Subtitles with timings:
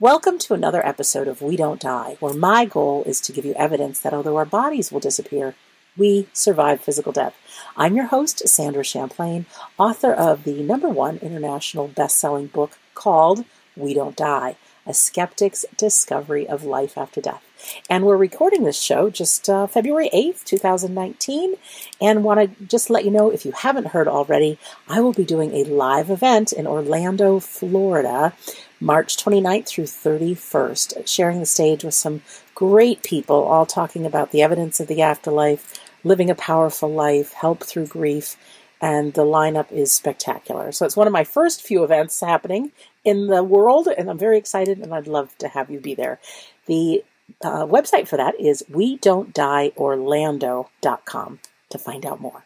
[0.00, 3.52] Welcome to another episode of We Don't Die, where my goal is to give you
[3.52, 5.54] evidence that although our bodies will disappear,
[5.94, 7.36] we survive physical death.
[7.76, 9.44] I'm your host, Sandra Champlain,
[9.76, 13.44] author of the number one international best selling book called
[13.76, 17.44] We Don't Die A Skeptic's Discovery of Life After Death.
[17.90, 21.56] And we're recording this show just uh, February 8th, 2019.
[22.00, 25.26] And want to just let you know if you haven't heard already, I will be
[25.26, 28.32] doing a live event in Orlando, Florida,
[28.80, 32.22] March 29th through 31st, sharing the stage with some
[32.54, 37.62] great people, all talking about the evidence of the afterlife, living a powerful life, help
[37.62, 38.36] through grief,
[38.80, 40.72] and the lineup is spectacular.
[40.72, 42.72] So it's one of my first few events happening
[43.04, 46.18] in the world, and I'm very excited, and I'd love to have you be there.
[46.66, 47.04] The
[47.42, 52.44] uh, website for that is we don't die orlando.com to find out more.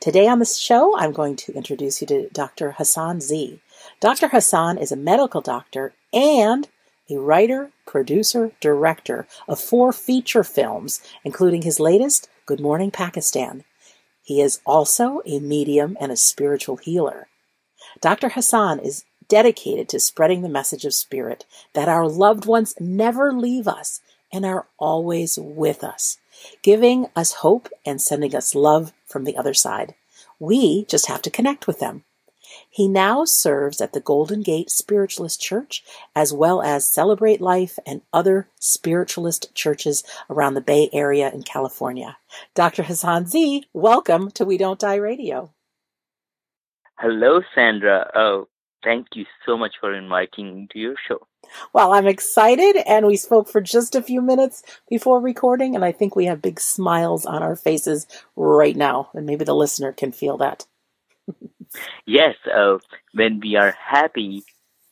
[0.00, 2.72] Today on the show, I'm going to introduce you to Dr.
[2.72, 3.60] Hassan Zee.
[3.98, 4.28] Dr.
[4.28, 6.68] Hassan is a medical doctor and
[7.08, 13.64] a writer, producer, director of four feature films, including his latest, Good Morning Pakistan.
[14.22, 17.28] He is also a medium and a spiritual healer.
[18.02, 18.30] Dr.
[18.30, 23.66] Hassan is dedicated to spreading the message of spirit that our loved ones never leave
[23.66, 26.18] us and are always with us,
[26.62, 29.94] giving us hope and sending us love from the other side.
[30.38, 32.04] We just have to connect with them.
[32.76, 35.82] He now serves at the Golden Gate Spiritualist Church,
[36.14, 42.18] as well as Celebrate Life and other spiritualist churches around the Bay Area in California.
[42.54, 42.82] Dr.
[42.82, 45.54] Hassan Zee, welcome to We Don't Die Radio.
[46.98, 48.10] Hello, Sandra.
[48.14, 48.46] Oh,
[48.84, 51.26] thank you so much for inviting me to your show.
[51.72, 55.92] Well, I'm excited, and we spoke for just a few minutes before recording, and I
[55.92, 60.12] think we have big smiles on our faces right now, and maybe the listener can
[60.12, 60.66] feel that.
[62.06, 62.78] yes, uh,
[63.12, 64.44] when we are happy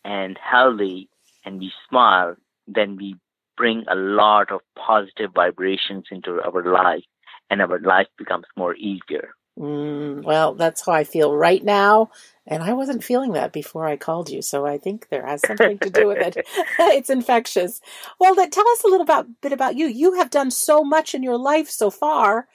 [0.05, 1.09] and healthy
[1.45, 2.37] and we smile,
[2.67, 3.17] then we
[3.57, 7.05] bring a lot of positive vibrations into our life,
[7.51, 9.35] and our life becomes more easier.
[9.59, 12.11] Mm, well, that's how I feel right now.
[12.47, 14.43] And I wasn't feeling that before I called you.
[14.43, 16.47] So I think there has something to do with it.
[16.79, 17.81] it's infectious.
[18.19, 19.87] Well, that, tell us a little about, bit about you.
[19.87, 22.49] You have done so much in your life so far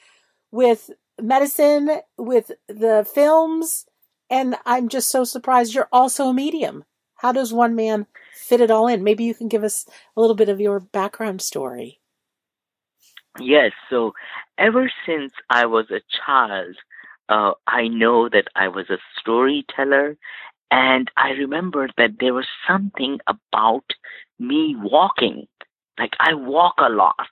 [0.52, 3.86] with medicine, with the films.
[4.30, 6.86] And I'm just so surprised you're also a medium.
[7.16, 9.04] How does one man fit it all in?
[9.04, 9.86] Maybe you can give us
[10.16, 12.00] a little bit of your background story.
[13.40, 13.72] Yes.
[13.90, 14.14] So
[14.58, 16.76] ever since I was a child,
[17.30, 20.18] uh, I know that I was a storyteller,
[20.72, 23.86] and I remember that there was something about
[24.40, 25.48] me walking.
[25.98, 27.30] Like I walk a lot,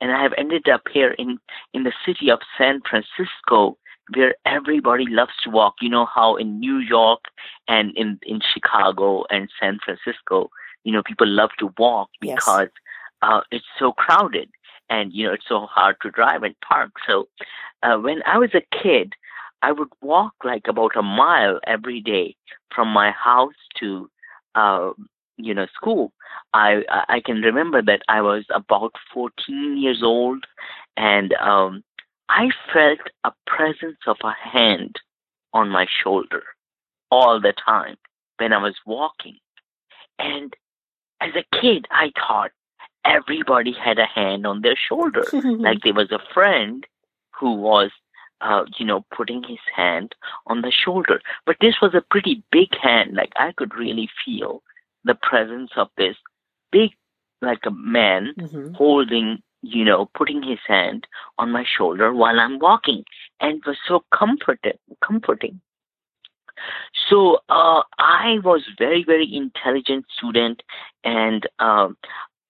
[0.00, 1.38] and I have ended up here in
[1.74, 3.76] in the city of San Francisco,
[4.14, 5.74] where everybody loves to walk.
[5.80, 7.20] You know how in New York
[7.68, 10.50] and in in Chicago and San Francisco,
[10.84, 13.22] you know people love to walk because yes.
[13.22, 14.48] uh, it's so crowded
[14.88, 16.90] and you know it's so hard to drive and park.
[17.06, 17.28] So
[17.82, 19.14] uh, when I was a kid,
[19.62, 22.36] I would walk like about a mile every day
[22.74, 24.10] from my house to,
[24.54, 24.90] uh,
[25.36, 26.12] you know, school.
[26.52, 30.44] I I can remember that I was about 14 years old,
[30.96, 31.82] and um,
[32.30, 34.96] I felt a presence of a hand
[35.52, 36.44] on my shoulder
[37.10, 37.96] all the time
[38.38, 39.38] when I was walking.
[40.18, 40.54] And
[41.20, 42.52] as a kid, I thought
[43.04, 46.86] everybody had a hand on their shoulder, like there was a friend
[47.38, 47.90] who was
[48.40, 50.14] uh, you know, putting his hand
[50.46, 51.20] on the shoulder.
[51.44, 53.14] But this was a pretty big hand.
[53.14, 54.62] Like I could really feel
[55.04, 56.16] the presence of this
[56.72, 56.92] big,
[57.42, 58.72] like a man mm-hmm.
[58.74, 61.06] holding, you know, putting his hand
[61.38, 63.04] on my shoulder while I'm walking,
[63.40, 65.60] and was so comforted, comforting.
[67.08, 70.62] So uh, I was very, very intelligent student,
[71.04, 71.88] and uh,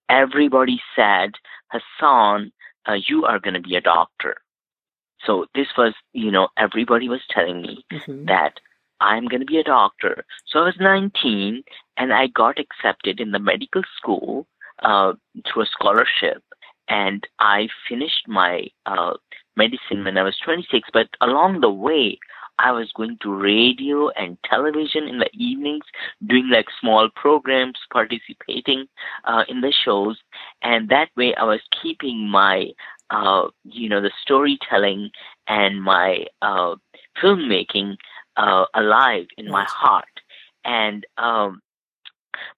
[0.09, 1.33] everybody said,
[1.69, 2.53] Hassan,
[2.89, 4.37] uh, you are going to be a doctor.
[5.25, 8.27] So this was, you know, everybody was telling me mm-hmm.
[8.27, 8.55] that
[9.01, 10.25] I'm going to be a doctor.
[10.47, 11.63] So I was 19
[11.97, 14.47] and I got accepted in the medical school
[14.83, 15.15] uh,
[15.47, 16.43] through a scholarship.
[16.91, 19.15] And I finished my uh,
[19.57, 20.91] medicine when I was 26.
[20.93, 22.19] But along the way,
[22.59, 25.85] I was going to radio and television in the evenings,
[26.27, 28.87] doing like small programs, participating
[29.25, 30.19] uh, in the shows.
[30.63, 32.69] And that way I was keeping my
[33.11, 35.11] uh, you know, the storytelling
[35.49, 36.77] and my uh,
[37.23, 37.97] filmmaking
[38.37, 40.05] uh, alive in my heart.
[40.65, 41.61] And um,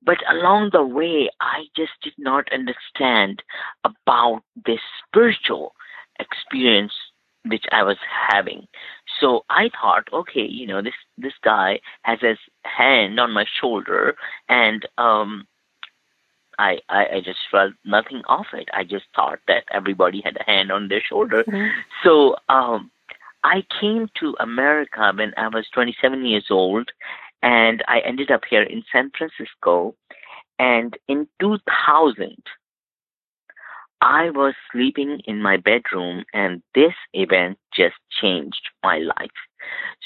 [0.04, 3.42] but along the way, I just did not understand
[3.84, 5.74] about this spiritual
[6.18, 6.92] experience
[7.44, 7.96] which I was
[8.30, 8.68] having.
[9.20, 14.14] So I thought, okay, you know, this this guy has his hand on my shoulder,
[14.48, 15.46] and um,
[16.58, 18.68] I, I, I just felt nothing of it.
[18.72, 21.44] I just thought that everybody had a hand on their shoulder.
[21.44, 21.68] Mm-hmm.
[22.04, 22.90] So um,
[23.42, 26.90] I came to America when I was 27 years old,
[27.42, 29.94] and I ended up here in San Francisco.
[30.58, 32.36] And in 2000,
[34.00, 39.30] I was sleeping in my bedroom, and this event just changed my life.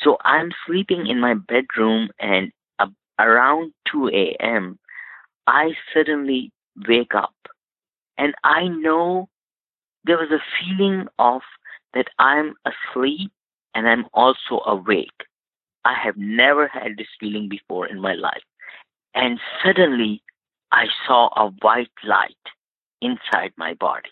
[0.03, 2.89] So I'm sleeping in my bedroom, and uh,
[3.19, 4.79] around 2 a.m.,
[5.47, 6.53] I suddenly
[6.89, 7.35] wake up,
[8.19, 9.29] and I know
[10.05, 11.43] there was a feeling of
[11.95, 13.31] that I'm asleep
[13.75, 15.11] and I'm also awake.
[15.87, 18.43] I have never had this feeling before in my life.
[19.15, 20.21] And suddenly
[20.73, 22.35] I saw a white light
[23.01, 24.09] inside my body.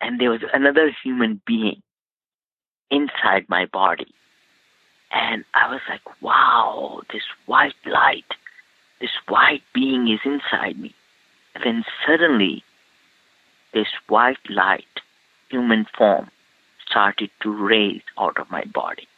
[0.00, 1.82] And there was another human being
[2.92, 4.14] inside my body.
[5.10, 8.32] And I was like, wow, this white light,
[9.00, 10.94] this white being is inside me.
[11.56, 12.62] And then suddenly,
[13.74, 14.84] this white light,
[15.50, 16.30] human form,
[16.88, 19.08] started to raise out of my body.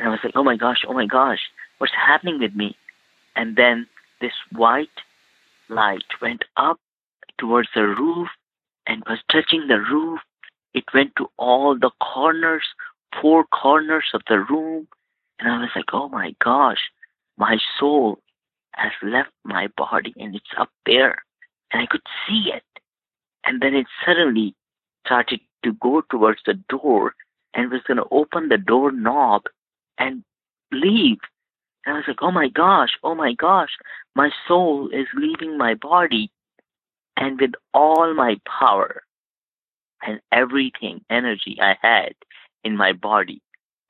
[0.00, 1.40] And I was like, oh my gosh, oh my gosh,
[1.76, 2.74] what's happening with me?
[3.36, 3.86] And then
[4.22, 4.88] this white
[5.68, 6.80] light went up
[7.38, 8.28] towards the roof
[8.86, 10.20] and was touching the roof.
[10.72, 12.64] It went to all the corners,
[13.20, 14.88] four corners of the room.
[15.38, 16.80] And I was like, oh my gosh,
[17.36, 18.20] my soul
[18.76, 21.22] has left my body and it's up there.
[21.72, 22.64] And I could see it.
[23.44, 24.54] And then it suddenly
[25.04, 27.14] started to go towards the door
[27.52, 29.42] and was going to open the door knob
[30.00, 30.24] and
[30.72, 31.18] leave.
[31.86, 33.70] And I was like, oh my gosh, oh my gosh,
[34.16, 36.30] my soul is leaving my body.
[37.16, 39.02] And with all my power
[40.02, 42.14] and everything, energy I had
[42.64, 43.40] in my body,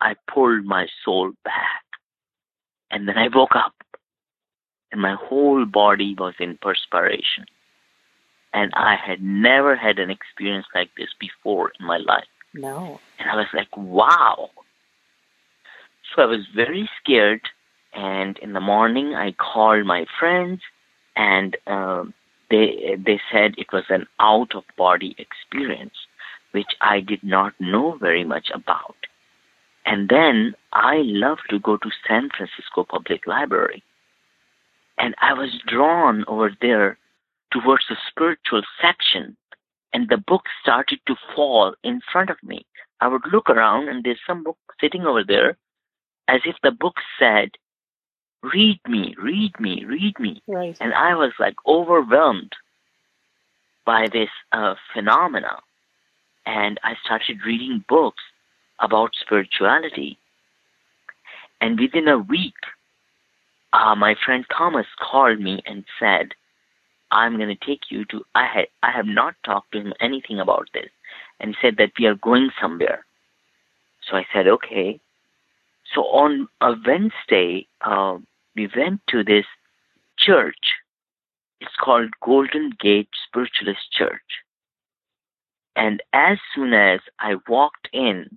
[0.00, 1.84] I pulled my soul back.
[2.90, 3.74] And then I woke up,
[4.90, 7.44] and my whole body was in perspiration.
[8.52, 12.24] And I had never had an experience like this before in my life.
[12.52, 12.98] No.
[13.20, 14.50] And I was like, wow.
[16.14, 17.42] So I was very scared.
[17.92, 20.60] And in the morning, I called my friends,
[21.16, 22.14] and um,
[22.48, 25.94] they they said it was an out of body experience,
[26.52, 28.94] which I did not know very much about.
[29.86, 33.82] And then I love to go to San Francisco Public Library,
[34.98, 36.96] and I was drawn over there
[37.52, 39.36] towards the spiritual section,
[39.92, 42.64] and the book started to fall in front of me.
[43.00, 45.56] I would look around, and there's some book sitting over there,
[46.30, 47.50] as if the book said,
[48.42, 50.40] Read me, read me, read me.
[50.46, 50.76] Right.
[50.80, 52.52] And I was like overwhelmed
[53.84, 55.58] by this uh, phenomena.
[56.46, 58.22] And I started reading books
[58.78, 60.16] about spirituality.
[61.60, 62.54] And within a week,
[63.74, 66.30] uh, my friend Thomas called me and said,
[67.10, 68.24] I'm going to take you to.
[68.34, 70.90] I had I have not talked to him anything about this,
[71.40, 73.04] and he said that we are going somewhere.
[74.08, 75.00] So I said okay.
[75.94, 78.18] So on a Wednesday, uh,
[78.54, 79.46] we went to this
[80.18, 80.74] church.
[81.60, 84.22] It's called Golden Gate Spiritualist Church.
[85.76, 88.36] And as soon as I walked in,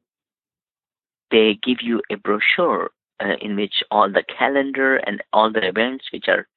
[1.32, 6.06] they give you a brochure uh, in which all the calendar and all the events
[6.12, 6.48] which are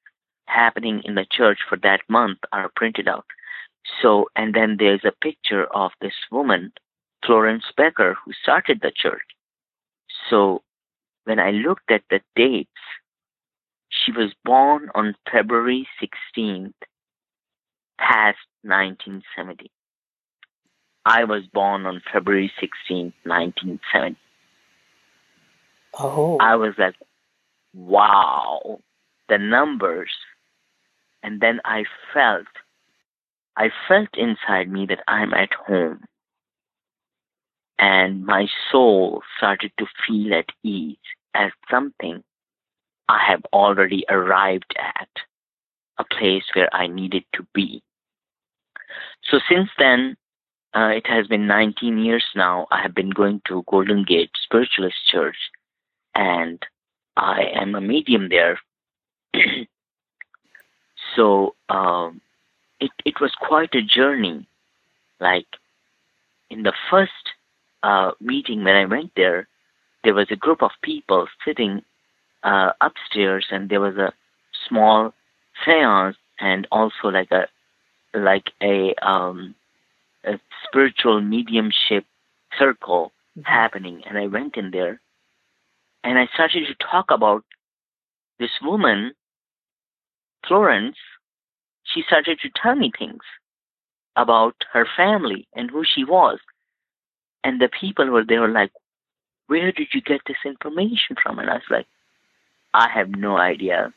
[0.45, 3.25] happening in the church for that month are printed out.
[4.01, 6.71] So, and then there's a picture of this woman,
[7.25, 9.23] Florence Becker, who started the church.
[10.29, 10.61] So,
[11.27, 12.69] when I looked at the dates,
[13.89, 16.73] she was born on February 16th,
[17.99, 19.69] past 1970.
[21.05, 24.15] I was born on February 16th, 1970.
[25.99, 26.37] Oh.
[26.39, 26.95] I was like,
[27.73, 28.79] wow,
[29.27, 30.11] the numbers
[31.23, 32.47] and then I felt,
[33.57, 36.05] I felt inside me that I'm at home.
[37.79, 40.95] And my soul started to feel at ease
[41.33, 42.23] as something
[43.09, 45.09] I have already arrived at,
[45.97, 47.81] a place where I needed to be.
[49.23, 50.17] So since then,
[50.73, 52.67] uh, it has been 19 years now.
[52.71, 55.37] I have been going to Golden Gate Spiritualist Church,
[56.13, 56.61] and
[57.15, 58.59] I am a medium there.
[61.15, 62.21] So um,
[62.79, 64.47] it it was quite a journey.
[65.19, 65.47] Like
[66.49, 67.11] in the first
[67.83, 69.47] uh, meeting when I went there,
[70.03, 71.81] there was a group of people sitting
[72.43, 74.13] uh, upstairs, and there was a
[74.67, 75.13] small
[75.65, 77.47] séance and also like a
[78.13, 79.55] like a um,
[80.23, 82.05] a spiritual mediumship
[82.57, 83.41] circle mm-hmm.
[83.41, 84.01] happening.
[84.07, 84.99] And I went in there,
[86.03, 87.43] and I started to talk about
[88.39, 89.13] this woman
[90.47, 90.97] Florence,
[91.83, 93.23] she started to tell me things
[94.15, 96.39] about her family and who she was.
[97.43, 98.71] And the people were they were like,
[99.47, 101.39] Where did you get this information from?
[101.39, 101.87] And I was like,
[102.73, 103.93] I have no idea.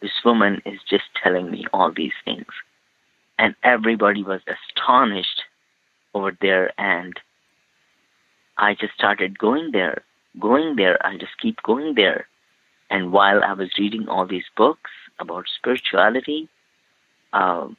[0.00, 2.46] This woman is just telling me all these things.
[3.38, 5.42] And everybody was astonished
[6.14, 7.18] over there and
[8.56, 10.02] I just started going there,
[10.40, 11.04] going there.
[11.04, 12.26] I just keep going there.
[12.88, 16.48] And while I was reading all these books about spirituality,
[17.32, 17.76] um,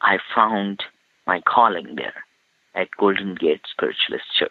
[0.00, 0.82] I found
[1.26, 2.24] my calling there
[2.74, 4.50] at Golden Gate Spiritualist Church.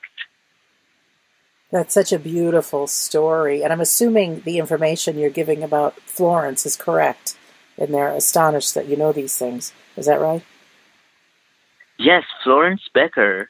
[1.72, 3.64] That's such a beautiful story.
[3.64, 7.38] And I'm assuming the information you're giving about Florence is correct.
[7.78, 9.74] And they're astonished that you know these things.
[9.96, 10.44] Is that right?
[11.98, 13.50] Yes, Florence Becker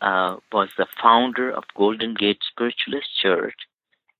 [0.00, 3.54] uh, was the founder of Golden Gate Spiritualist Church.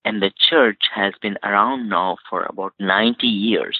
[0.05, 3.77] And the church has been around now for about 90 years.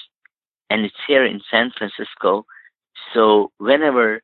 [0.68, 2.44] And it's here in San Francisco.
[3.14, 4.22] So whenever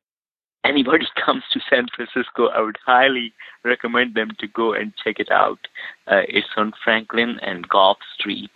[0.65, 5.31] anybody comes to San Francisco, I would highly recommend them to go and check it
[5.31, 5.59] out.
[6.07, 8.51] Uh, it's on Franklin and Gough Street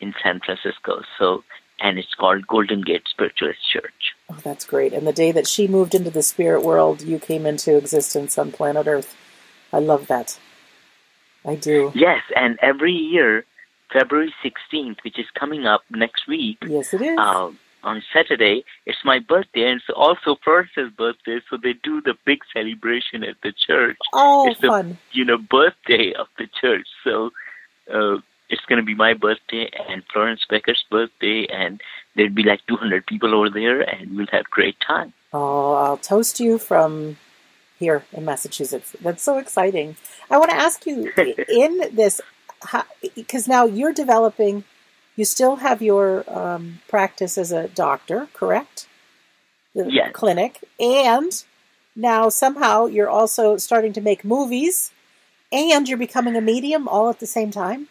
[0.00, 1.02] in San Francisco.
[1.18, 1.44] So,
[1.80, 4.14] and it's called Golden Gate Spiritualist Church.
[4.28, 4.92] Oh, that's great.
[4.92, 8.52] And the day that she moved into the spirit world, you came into existence on
[8.52, 9.16] planet Earth.
[9.72, 10.38] I love that.
[11.44, 11.90] I do.
[11.94, 13.44] Yes, and every year,
[13.92, 16.58] February 16th, which is coming up next week.
[16.66, 17.18] Yes, it is.
[17.18, 17.50] Uh,
[17.82, 22.40] on Saturday, it's my birthday, and it's also Florence's birthday, so they do the big
[22.52, 23.98] celebration at the church.
[24.12, 24.98] Oh, it's the, fun!
[25.12, 26.86] You know, birthday of the church.
[27.04, 27.30] So
[27.92, 28.18] uh,
[28.48, 31.80] it's going to be my birthday and Florence Becker's birthday, and
[32.16, 35.12] there'd be like 200 people over there, and we'll have great time.
[35.32, 37.16] Oh, I'll toast you from
[37.78, 38.94] here in Massachusetts.
[39.00, 39.96] That's so exciting.
[40.28, 41.12] I want to ask you
[41.48, 42.20] in this,
[43.14, 44.64] because now you're developing
[45.16, 48.86] you still have your um, practice as a doctor, correct?
[49.74, 50.10] The yes.
[50.12, 50.64] clinic.
[50.78, 51.32] And
[51.94, 54.92] now somehow you're also starting to make movies
[55.52, 57.88] and you're becoming a medium all at the same time?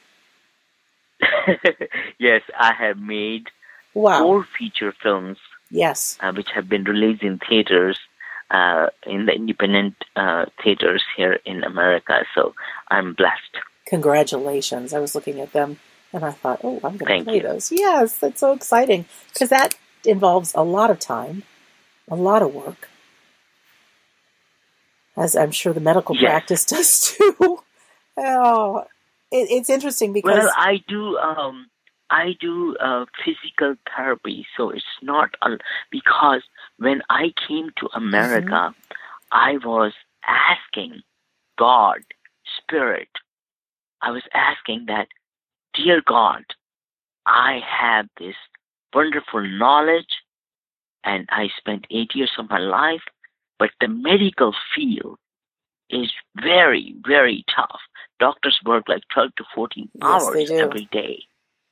[2.17, 3.47] yes, I have made
[3.93, 4.19] wow.
[4.19, 5.37] four feature films.
[5.69, 6.17] Yes.
[6.21, 7.99] Uh, which have been released in theaters,
[8.49, 12.23] uh, in the independent uh, theaters here in America.
[12.33, 12.55] So
[12.89, 13.57] I'm blessed.
[13.85, 14.93] Congratulations.
[14.93, 15.79] I was looking at them
[16.13, 17.43] and I thought, oh, I'm going to play you.
[17.43, 17.71] those.
[17.71, 19.75] Yes, that's so exciting because that
[20.05, 21.43] involves a lot of time,
[22.09, 22.89] a lot of work,
[25.15, 26.23] as I'm sure the medical yes.
[26.23, 27.59] practice does too.
[28.17, 28.83] oh,
[29.31, 31.17] it, it's interesting because well, I do.
[31.17, 31.67] Um,
[32.11, 35.35] I do uh, physical therapy, so it's not
[35.91, 36.41] because
[36.77, 38.93] when I came to America, mm-hmm.
[39.31, 39.93] I was
[40.25, 41.03] asking
[41.59, 41.99] God,
[42.57, 43.09] Spirit,
[44.01, 45.07] I was asking that
[45.73, 46.43] Dear God,
[47.25, 48.35] I have this
[48.93, 50.23] wonderful knowledge
[51.03, 53.03] and I spent eight years of my life,
[53.57, 55.17] but the medical field
[55.89, 57.79] is very, very tough.
[58.19, 61.23] Doctors work like 12 to 14 yes, hours every day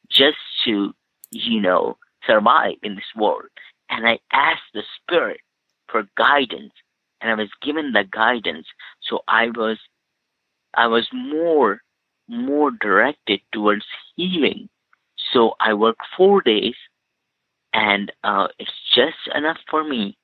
[0.09, 0.93] just to,
[1.31, 3.49] you know, survive in this world.
[3.89, 5.41] And I asked the Spirit
[5.87, 6.73] for guidance,
[7.21, 8.67] and I was given the guidance.
[9.01, 9.77] So I was,
[10.73, 11.81] I was more
[12.27, 14.69] more directed towards healing.
[15.33, 16.75] So I work four days,
[17.73, 20.17] and uh, it's just enough for me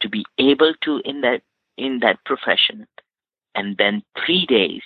[0.00, 1.42] to be able to in that
[1.76, 2.86] in that profession.
[3.54, 4.82] And then three days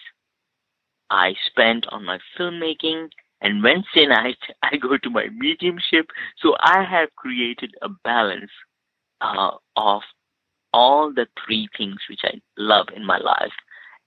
[1.10, 3.10] I spend on my filmmaking,
[3.40, 6.06] and Wednesday night I go to my mediumship.
[6.38, 8.50] So I have created a balance
[9.20, 10.02] uh, of
[10.72, 13.52] all the three things which I love in my life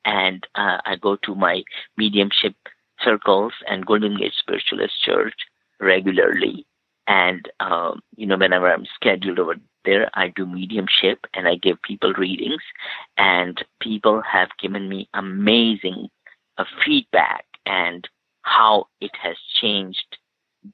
[0.08, 1.64] and uh, I go to my
[1.98, 2.56] mediumship
[3.04, 5.36] circles and Golden Gate Spiritualist Church
[5.80, 6.66] regularly.
[7.08, 11.82] And um, you know, whenever I'm scheduled over there, I do mediumship and I give
[11.82, 12.62] people readings.
[13.18, 16.08] And people have given me amazing
[16.58, 18.08] uh, feedback and
[18.44, 20.18] how it has changed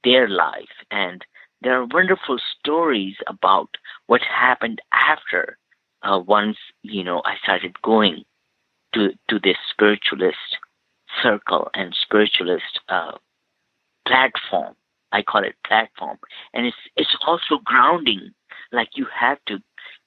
[0.03, 0.75] their life.
[0.91, 1.25] And
[1.61, 3.69] there are wonderful stories about
[4.05, 5.57] what happened after
[6.03, 8.25] uh, once you know I started going
[8.93, 10.57] to to this spiritualist
[11.21, 13.13] circle and spiritualist uh,
[14.07, 14.75] platform.
[15.11, 16.17] I call it platform,
[16.53, 18.33] and it's it's also grounding.
[18.71, 19.59] Like you have to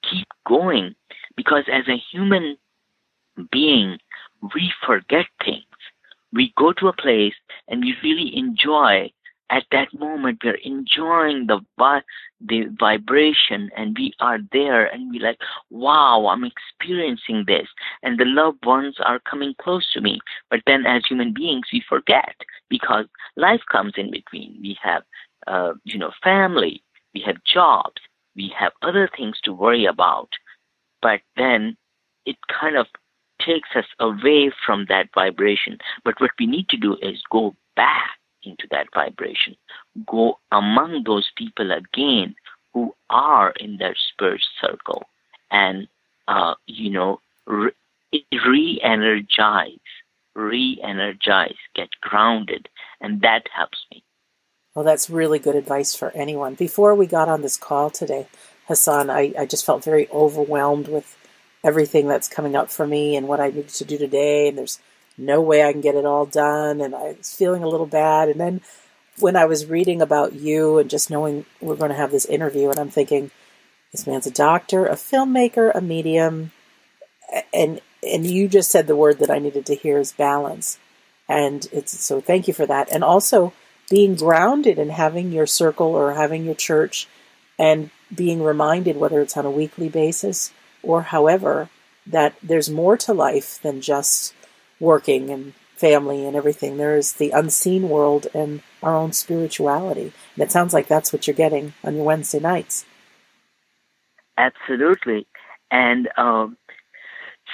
[0.09, 0.95] keep going
[1.35, 2.57] because as a human
[3.51, 3.97] being,
[4.53, 5.63] we forget things.
[6.33, 7.35] We go to a place
[7.67, 9.11] and we really enjoy
[9.49, 12.01] at that moment we're enjoying the vi-
[12.41, 15.39] the vibration and we are there and we like
[15.69, 17.67] wow i'm experiencing this
[18.03, 20.19] and the loved ones are coming close to me.
[20.49, 22.35] But then as human beings we forget
[22.69, 24.57] because life comes in between.
[24.61, 25.03] We have
[25.47, 28.01] uh, you know family we have jobs,
[28.35, 30.29] we have other things to worry about,
[31.01, 31.75] but then
[32.25, 32.87] it kind of
[33.41, 35.77] takes us away from that vibration.
[36.03, 39.55] But what we need to do is go back into that vibration,
[40.05, 42.35] go among those people again
[42.73, 45.03] who are in that spirit circle,
[45.51, 45.87] and
[46.27, 49.79] uh, you know, re energize,
[50.35, 52.69] re energize, get grounded,
[53.01, 54.03] and that helps me.
[54.75, 56.53] Well, that's really good advice for anyone.
[56.53, 58.27] Before we got on this call today,
[58.67, 61.17] Hassan, I, I just felt very overwhelmed with
[61.63, 64.79] everything that's coming up for me and what I needed to do today, and there's
[65.17, 68.29] no way I can get it all done, and I was feeling a little bad.
[68.29, 68.61] And then
[69.19, 72.69] when I was reading about you and just knowing we're going to have this interview,
[72.69, 73.31] and I'm thinking,
[73.91, 76.51] this man's a doctor, a filmmaker, a medium,
[77.53, 80.77] and and you just said the word that I needed to hear is balance,
[81.27, 83.53] and it's so thank you for that, and also
[83.89, 87.07] being grounded and having your circle or having your church
[87.57, 90.51] and being reminded, whether it's on a weekly basis
[90.83, 91.69] or however,
[92.05, 94.33] that there's more to life than just
[94.79, 96.77] working and family and everything.
[96.77, 100.11] There is the unseen world and our own spirituality.
[100.35, 102.85] And it sounds like that's what you're getting on your Wednesday nights.
[104.37, 105.27] Absolutely.
[105.71, 106.57] And um,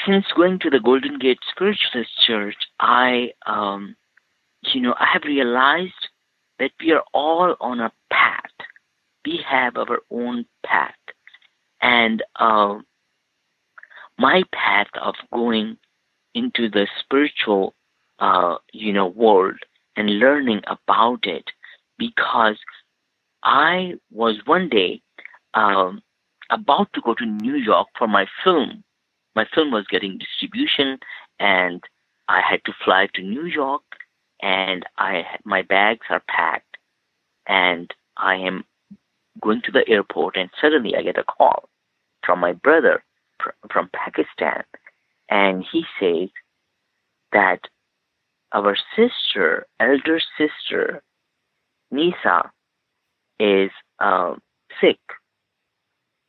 [0.06, 3.96] since going to the Golden Gate Spiritualist Church, I, um,
[4.74, 5.94] you know, I have realized
[6.60, 8.52] that we are all on a path.
[9.26, 10.96] We have our own path.
[11.82, 12.80] And uh,
[14.18, 15.78] my path of going
[16.36, 17.74] into the spiritual,
[18.20, 19.58] uh, you know, world
[19.96, 21.46] and learning about it
[21.98, 22.58] because
[23.44, 25.02] I was one day
[25.54, 26.02] um,
[26.50, 28.84] about to go to New York for my film.
[29.36, 31.00] My film was getting distribution,
[31.40, 31.84] and
[32.28, 33.82] I had to fly to New York
[34.44, 36.78] and I my bags are packed,
[37.48, 38.66] and I am
[39.42, 41.70] going to the airport, and suddenly I get a call
[42.26, 43.04] from my brother
[43.40, 44.64] pr- from Pakistan,
[45.34, 46.30] and he said
[47.32, 47.60] that
[48.54, 51.02] our sister, elder sister,
[51.92, 52.52] Nisa,
[53.40, 54.36] is uh,
[54.80, 55.00] sick.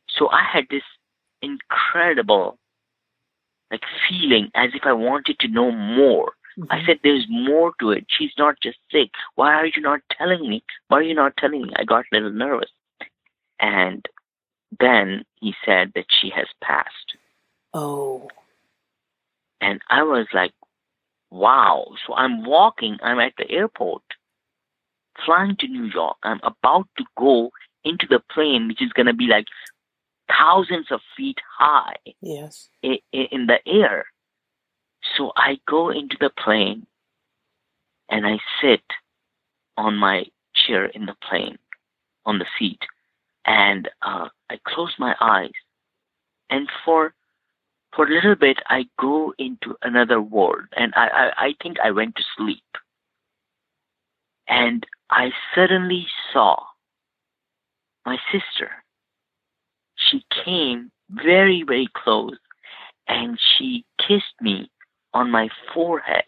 [0.09, 0.83] So I had this
[1.41, 2.57] incredible
[3.71, 6.71] like feeling as if I wanted to know more Mm-hmm.
[6.71, 8.05] I said, There's more to it.
[8.07, 9.09] She's not just sick.
[9.35, 10.63] Why are you not telling me?
[10.87, 11.73] Why are you not telling me?
[11.75, 12.69] I got a little nervous.
[13.59, 14.05] And
[14.79, 17.17] then he said that she has passed.
[17.73, 18.29] Oh.
[19.61, 20.53] And I was like,
[21.31, 21.87] wow.
[22.05, 24.03] So I'm walking, I'm at the airport,
[25.25, 26.17] flying to New York.
[26.23, 27.51] I'm about to go
[27.83, 29.45] into the plane, which is going to be like
[30.27, 31.95] thousands of feet high.
[32.21, 32.69] Yes.
[32.81, 34.05] In, in the air.
[35.17, 36.87] So I go into the plane
[38.09, 38.83] and I sit
[39.77, 41.57] on my chair in the plane,
[42.25, 42.79] on the seat,
[43.45, 45.51] and uh, I close my eyes.
[46.49, 47.13] And for
[47.95, 51.91] for a little bit, I go into another world, and I, I, I think I
[51.91, 52.63] went to sleep.
[54.47, 56.57] And I suddenly saw
[58.05, 58.69] my sister.
[59.95, 62.37] She came very, very close,
[63.07, 64.69] and she kissed me
[65.13, 66.23] on my forehead.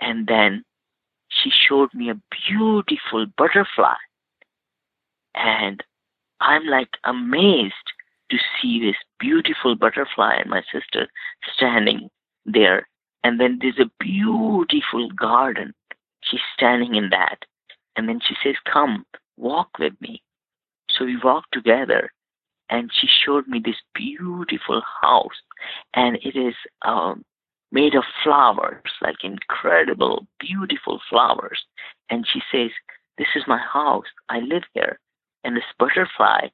[0.00, 0.64] And then
[1.28, 3.96] she showed me a beautiful butterfly.
[5.34, 5.82] And
[6.40, 7.74] I'm like amazed
[8.30, 11.08] to see this beautiful butterfly and my sister
[11.56, 12.08] standing
[12.44, 12.88] there.
[13.22, 15.72] And then there's a beautiful garden.
[16.22, 17.38] She's standing in that.
[17.96, 19.04] And then she says, Come,
[19.36, 20.22] walk with me.
[20.90, 22.12] So we walked together
[22.70, 25.40] and she showed me this beautiful house.
[25.94, 27.24] And it is um,
[27.72, 31.62] made of flowers, like incredible, beautiful flowers.
[32.10, 32.70] And she says,
[33.18, 34.06] This is my house.
[34.28, 34.98] I live here.
[35.44, 36.48] And this butterfly,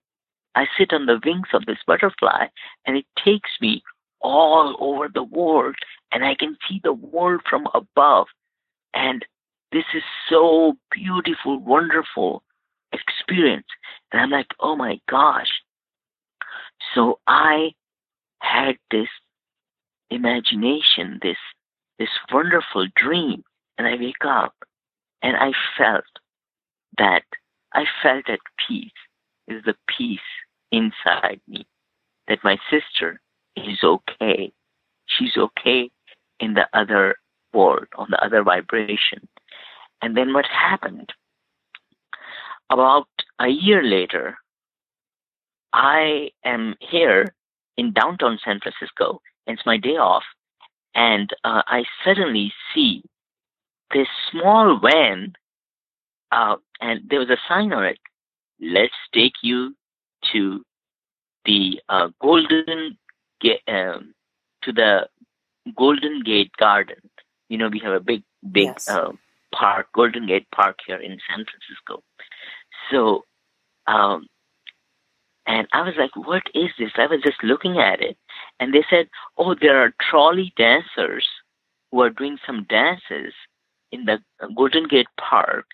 [0.54, 2.46] I sit on the wings of this butterfly,
[2.86, 3.82] and it takes me
[4.20, 5.76] all over the world,
[6.12, 8.26] and I can see the world from above.
[8.94, 9.24] And
[9.72, 12.42] this is so beautiful, wonderful
[12.92, 13.66] experience.
[14.12, 15.62] And I'm like, oh my gosh.
[16.94, 17.70] So I
[18.40, 19.08] had this
[20.10, 21.36] imagination, this
[21.98, 23.44] this wonderful dream,
[23.78, 24.54] and I wake up
[25.22, 26.04] and I felt
[26.98, 27.22] that
[27.74, 28.90] I felt at peace.
[29.50, 30.18] Is the peace
[30.72, 31.66] inside me
[32.28, 33.20] that my sister
[33.56, 34.52] is okay.
[35.06, 35.90] She's okay
[36.38, 37.16] in the other
[37.52, 39.28] world, on the other vibration.
[40.00, 41.10] And then what happened?
[42.70, 43.08] About
[43.40, 44.36] a year later,
[45.72, 47.34] I am here
[47.76, 50.22] in downtown San Francisco it's my day off,
[50.94, 53.02] and uh, I suddenly see
[53.92, 55.32] this small van,
[56.32, 57.98] uh, and there was a sign on it
[58.60, 59.74] let's take you
[60.32, 60.62] to
[61.44, 62.98] the uh, Golden
[63.40, 64.14] Gate, um,
[64.62, 65.08] to the
[65.76, 66.98] Golden Gate Garden.
[67.48, 68.88] You know, we have a big, big Yes.
[68.88, 69.12] uh,
[69.52, 72.02] park, Golden Gate Park here in San Francisco.
[72.90, 73.24] So,
[73.86, 74.26] um,
[75.46, 76.92] and I was like, what is this?
[76.96, 78.16] I was just looking at it.
[78.60, 81.26] And they said, oh, there are trolley dancers
[81.90, 83.32] who are doing some dances
[83.90, 84.18] in the
[84.54, 85.66] Golden Gate Park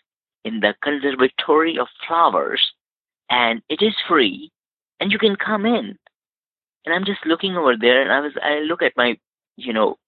[0.44, 2.72] in the Conservatory of Flowers.
[3.30, 4.50] And it is free
[5.00, 5.98] and you can come in.
[6.84, 9.18] And I'm just looking over there and I was, I look at my,
[9.56, 9.98] you know,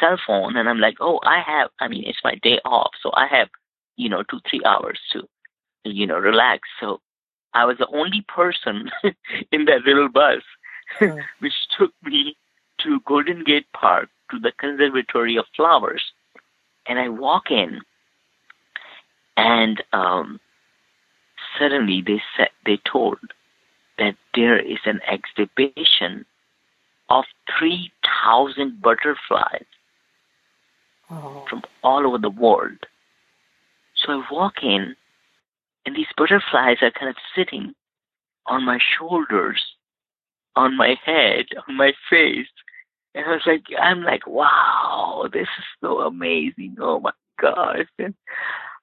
[0.00, 2.90] cell phone and I'm like, oh, I have, I mean, it's my day off.
[3.02, 3.48] So I have,
[3.96, 5.28] you know, two, three hours to,
[5.84, 6.68] you know, relax.
[6.80, 7.00] So
[7.52, 8.90] I was the only person
[9.52, 10.42] in that little bus,
[11.38, 12.36] which took me
[12.80, 16.02] to Golden Gate Park to the Conservatory of Flowers.
[16.86, 17.80] And I walk in,
[19.36, 20.38] and um,
[21.58, 23.18] suddenly they said they told
[23.98, 26.26] that there is an exhibition
[27.08, 27.24] of
[27.58, 29.66] three thousand butterflies
[31.10, 32.78] Oh, from all over the world.
[33.94, 34.96] So I walk in,
[35.84, 37.74] and these butterflies are kind of sitting
[38.46, 39.62] on my shoulders,
[40.56, 42.46] on my head, on my face.
[43.14, 46.76] And I was like, I'm like, wow, this is so amazing.
[46.80, 47.86] Oh my gosh.
[47.98, 48.14] And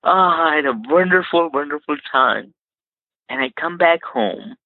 [0.03, 2.53] oh, I had a wonderful, wonderful time.
[3.31, 4.57] And I come back home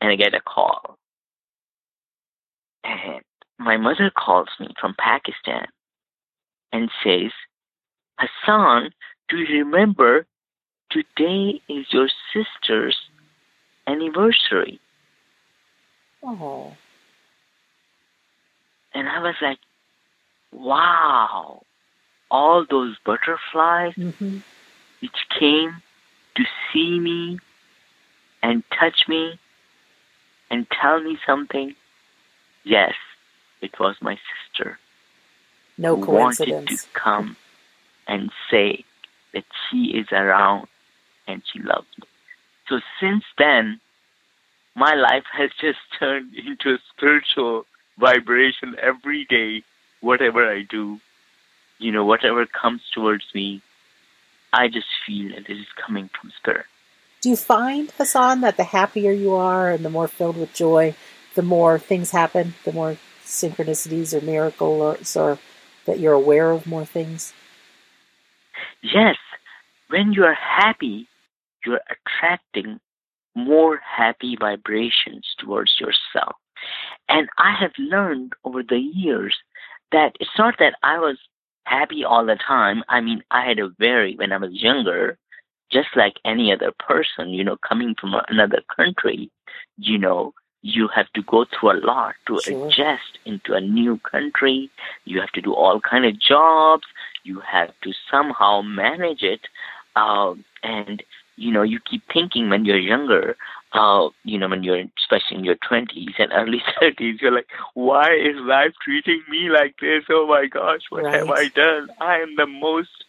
[0.00, 0.96] and I get a call.
[2.84, 3.20] And
[3.58, 5.66] my mother calls me from Pakistan
[6.72, 7.32] and says,
[8.16, 8.90] Hassan,
[9.28, 10.24] do you remember
[10.92, 12.96] today is your sister's
[13.88, 14.78] anniversary?
[16.22, 16.76] oh,
[18.94, 19.58] And I was like,
[20.52, 21.62] wow,
[22.30, 24.38] all those butterflies hmm
[25.02, 25.82] which came
[26.36, 27.38] to see me
[28.46, 29.40] and touch me
[30.50, 31.74] and tell me something.
[32.62, 32.94] Yes,
[33.60, 34.78] it was my sister.
[35.76, 37.36] no who wanted to come
[38.06, 38.84] and say
[39.34, 40.68] that she is around
[41.26, 42.06] and she loves me.
[42.68, 43.80] So since then,
[44.76, 47.66] my life has just turned into a spiritual
[47.98, 49.64] vibration every day,
[50.00, 51.00] whatever I do,
[51.78, 53.60] you know, whatever comes towards me,
[54.52, 56.66] I just feel that it is coming from spirit.
[57.26, 60.94] Do you find, Hassan, that the happier you are and the more filled with joy,
[61.34, 65.36] the more things happen, the more synchronicities or miracles, or
[65.86, 67.34] that you're aware of more things?
[68.80, 69.16] Yes,
[69.88, 71.08] when you are happy,
[71.64, 72.78] you're attracting
[73.34, 76.36] more happy vibrations towards yourself.
[77.08, 79.36] And I have learned over the years
[79.90, 81.18] that it's not that I was
[81.64, 82.84] happy all the time.
[82.88, 85.18] I mean, I had a very, when I was younger,
[85.70, 89.30] just like any other person, you know, coming from another country,
[89.78, 92.66] you know, you have to go through a lot to Sure.
[92.66, 94.70] adjust into a new country.
[95.04, 96.84] You have to do all kind of jobs.
[97.22, 99.40] You have to somehow manage it.
[99.94, 101.02] Uh, and,
[101.36, 103.36] you know, you keep thinking when you're younger,
[103.72, 108.12] uh, you know, when you're especially in your 20s and early 30s, you're like, why
[108.14, 110.04] is life treating me like this?
[110.10, 111.88] Oh my gosh, what have I done?
[112.00, 113.04] I am the most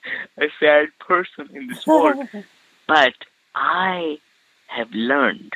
[0.59, 2.27] sad person in this world.
[2.87, 3.13] But
[3.55, 4.17] I
[4.67, 5.53] have learned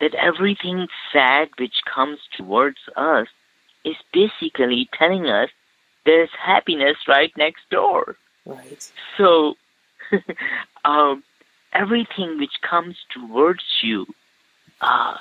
[0.00, 3.28] that everything sad which comes towards us
[3.84, 5.48] is basically telling us
[6.04, 8.16] there's happiness right next door.
[8.46, 8.92] right.
[9.16, 9.54] So,
[10.84, 11.22] um,
[11.72, 14.06] everything which comes towards you,
[14.80, 15.14] uh,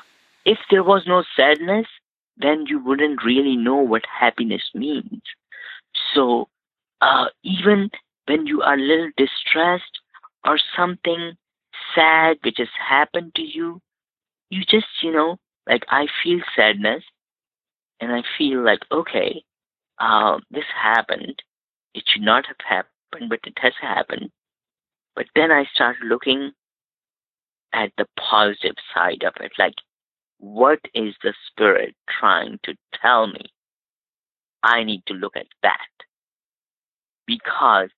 [0.45, 1.87] if there was no sadness,
[2.37, 5.21] then you wouldn't really know what happiness means.
[6.13, 6.47] So,
[7.01, 7.89] uh, even
[8.27, 9.99] when you are a little distressed
[10.45, 11.33] or something
[11.95, 13.81] sad which has happened to you,
[14.49, 17.03] you just, you know, like I feel sadness
[18.01, 19.43] and I feel like, okay,
[19.99, 21.41] uh, this happened.
[21.93, 24.31] It should not have happened, but it has happened.
[25.15, 26.51] But then I start looking
[27.73, 29.51] at the positive side of it.
[29.57, 29.75] Like,
[30.39, 33.45] what is the spirit trying to tell me?
[34.63, 35.87] I need to look at that.
[37.27, 37.89] Because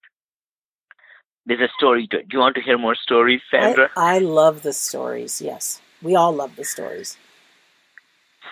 [1.45, 2.30] there's a story to it.
[2.30, 3.89] Do you want to hear more stories, Sandra?
[3.95, 5.41] I, I love the stories.
[5.41, 7.17] Yes, we all love the stories.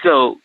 [0.03, 0.37] So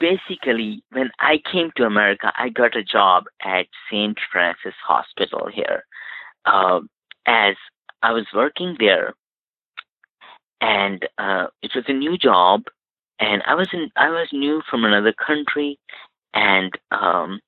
[0.00, 4.18] basically, when I came to America, I got a job at St.
[4.30, 5.84] Francis Hospital here.
[6.44, 6.88] Um,
[7.28, 7.54] as
[8.02, 9.14] I was working there,
[10.60, 12.64] and uh, it was a new job,
[13.20, 15.78] and I was in I was new from another country,
[16.34, 17.40] and um,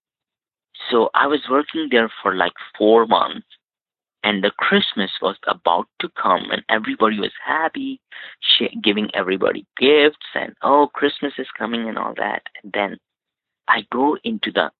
[0.91, 3.47] so I was working there for like four months,
[4.23, 8.01] and the Christmas was about to come, and everybody was happy,
[8.83, 12.43] giving everybody gifts, and oh, Christmas is coming, and all that.
[12.63, 12.99] And then
[13.67, 14.71] I go into the,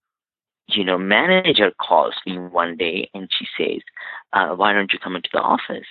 [0.75, 3.83] you know, manager calls me one day, and she says,
[4.33, 5.87] uh, "Why don't you come into the office?"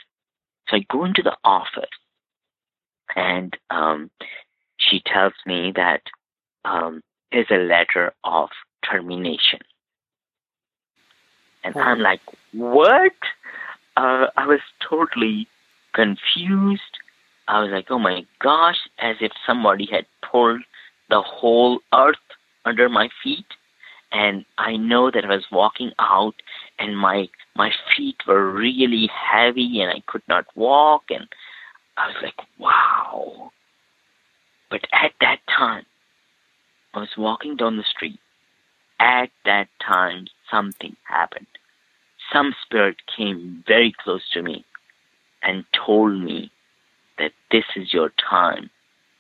[0.67, 1.89] So I go into the office,
[3.15, 4.11] and um,
[4.77, 6.01] she tells me that
[6.65, 8.49] um, there's a letter of
[8.89, 9.59] termination.
[11.63, 12.21] And I'm like,
[12.53, 13.13] what?
[13.97, 15.47] Uh, I was totally
[15.93, 16.81] confused.
[17.47, 20.61] I was like, oh my gosh, as if somebody had pulled
[21.09, 22.15] the whole earth
[22.65, 23.45] under my feet.
[24.11, 26.35] And I know that I was walking out
[26.79, 31.27] and my my feet were really heavy and I could not walk and
[31.97, 33.51] I was like, wow.
[34.69, 35.85] But at that time,
[36.93, 38.19] I was walking down the street.
[38.99, 41.47] At that time, something happened.
[42.31, 44.65] Some spirit came very close to me
[45.41, 46.51] and told me
[47.17, 48.69] that this is your time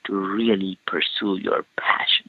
[0.05, 2.28] to really pursue your passion.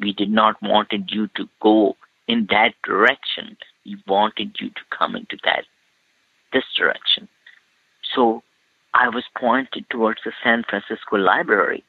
[0.00, 3.56] We did not wanted you to go in that direction.
[3.84, 5.64] We wanted you to come into that
[6.52, 7.28] this direction.
[8.14, 8.42] So
[8.94, 11.84] I was pointed towards the San Francisco Library.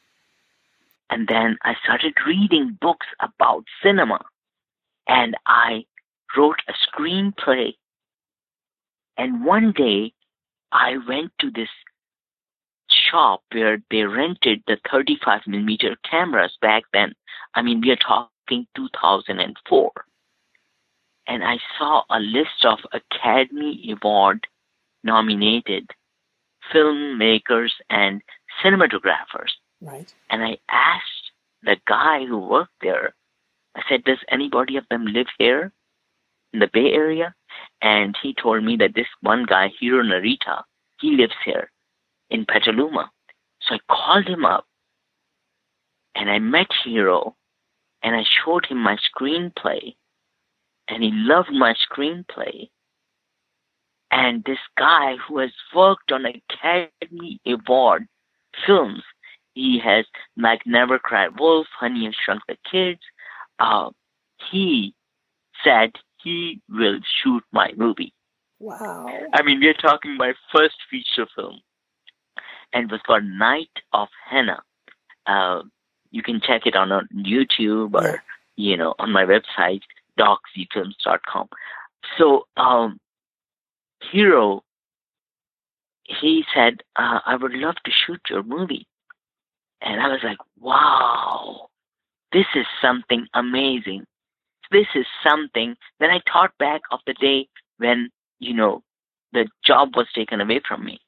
[1.09, 4.25] And then I started reading books about cinema.
[5.07, 5.85] And I
[6.35, 7.75] wrote a screenplay.
[9.17, 10.13] And one day
[10.71, 11.69] I went to this
[13.15, 17.13] shop where they rented the 35 millimeter cameras back then.
[17.53, 19.91] I mean, we are talking 2004.
[21.27, 24.45] And I saw a list of Academy Award
[25.03, 25.89] nominated
[26.73, 28.21] filmmakers and
[28.63, 29.51] cinematographers.
[29.81, 30.13] Right.
[30.29, 31.31] And I asked
[31.63, 33.15] the guy who worked there,
[33.75, 35.71] I said, Does anybody of them live here
[36.53, 37.33] in the Bay Area?
[37.81, 40.63] And he told me that this one guy, Hiro Narita,
[40.99, 41.69] he lives here
[42.29, 43.11] in Petaluma.
[43.61, 44.65] So I called him up
[46.15, 47.35] and I met Hiro
[48.03, 49.95] and I showed him my screenplay
[50.87, 52.69] and he loved my screenplay.
[54.11, 58.07] And this guy who has worked on Academy Award
[58.65, 59.03] films,
[59.53, 60.05] he has
[60.37, 63.01] like Never Cry Wolf, Honey I Shrunk the Kids.
[63.59, 63.89] Uh,
[64.51, 64.93] he
[65.63, 65.91] said
[66.23, 68.13] he will shoot my movie.
[68.59, 69.07] Wow.
[69.33, 71.59] I mean, we're talking my first feature film.
[72.75, 74.61] And it was called Night of Henna.
[75.25, 75.61] Uh,
[76.11, 78.17] you can check it on, on YouTube or, yeah.
[78.57, 79.81] you know, on my website,
[80.19, 81.49] doczeefilms.com.
[82.17, 82.99] So, um,
[84.11, 84.63] Hiro,
[86.03, 88.85] he said, uh, I would love to shoot your movie.
[89.81, 91.69] And I was like, wow,
[92.33, 94.05] this is something amazing.
[94.71, 95.75] This is something.
[95.99, 98.09] Then I thought back of the day when,
[98.39, 98.83] you know,
[99.31, 100.99] the job was taken away from me.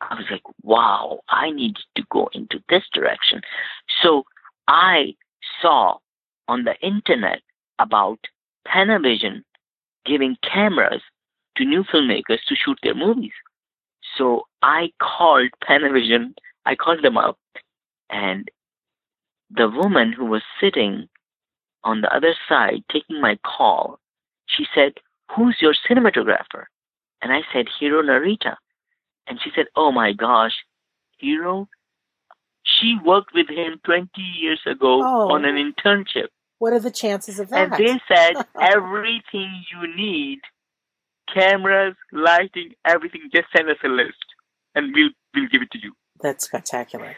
[0.00, 3.40] I was like, wow, I need to go into this direction.
[4.02, 4.24] So
[4.68, 5.14] I
[5.62, 5.96] saw
[6.48, 7.40] on the internet
[7.78, 8.18] about
[8.66, 9.42] Panavision
[10.04, 11.02] giving cameras
[11.56, 13.32] to new filmmakers to shoot their movies.
[14.16, 17.38] So I called Panavision, I called them up,
[18.10, 18.48] and
[19.50, 21.08] the woman who was sitting
[21.84, 23.98] on the other side taking my call,
[24.46, 24.94] she said,
[25.34, 26.64] Who's your cinematographer?
[27.22, 28.56] And I said, Hiro Narita.
[29.26, 30.52] And she said, Oh my gosh,
[31.18, 31.68] Hiro?
[32.64, 35.32] She worked with him 20 years ago oh.
[35.32, 36.28] on an internship.
[36.58, 37.72] What are the chances of that?
[37.72, 40.40] And they said, Everything you need
[41.32, 43.22] cameras, lighting, everything.
[43.34, 44.24] Just send us a list,
[44.74, 45.92] and we'll we'll give it to you.
[46.20, 47.16] That's spectacular.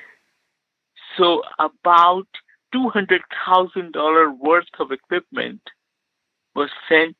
[1.16, 2.26] So about
[2.72, 5.62] two hundred thousand dollar worth of equipment
[6.54, 7.16] was sent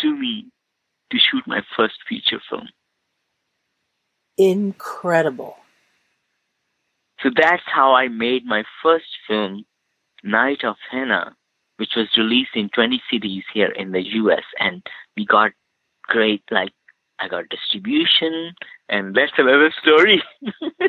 [0.00, 0.46] to me
[1.10, 2.68] to shoot my first feature film.
[4.36, 5.56] Incredible.
[7.22, 9.64] So that's how I made my first film,
[10.22, 11.36] Night of Henna,
[11.76, 14.44] which was released in 20 cities here in the US.
[14.58, 14.82] And
[15.16, 15.52] we got
[16.02, 16.72] great, like,
[17.20, 18.54] I got distribution,
[18.88, 20.22] and that's another story.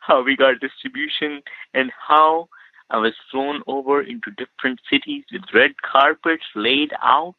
[0.00, 1.42] how we got distribution
[1.74, 2.48] and how
[2.90, 7.36] I was flown over into different cities with red carpets laid out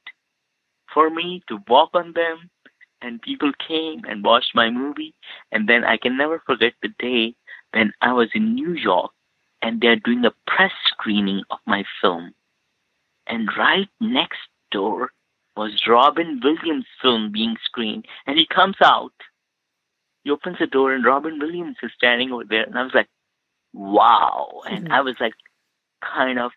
[0.93, 2.49] for me to walk on them.
[3.01, 5.13] And people came and watched my movie.
[5.51, 7.35] And then I can never forget the day
[7.73, 9.11] when I was in New York
[9.61, 12.33] and they're doing a press screening of my film.
[13.27, 14.39] And right next
[14.71, 15.11] door
[15.55, 18.05] was Robin Williams' film being screened.
[18.25, 19.13] And he comes out,
[20.23, 22.63] he opens the door, and Robin Williams is standing over there.
[22.63, 23.07] And I was like,
[23.73, 24.61] wow.
[24.69, 24.93] And mm-hmm.
[24.93, 25.33] I was like,
[26.03, 26.51] kind of,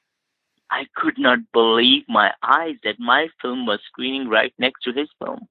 [0.71, 5.09] I could not believe my eyes that my film was screening right next to his
[5.23, 5.47] film.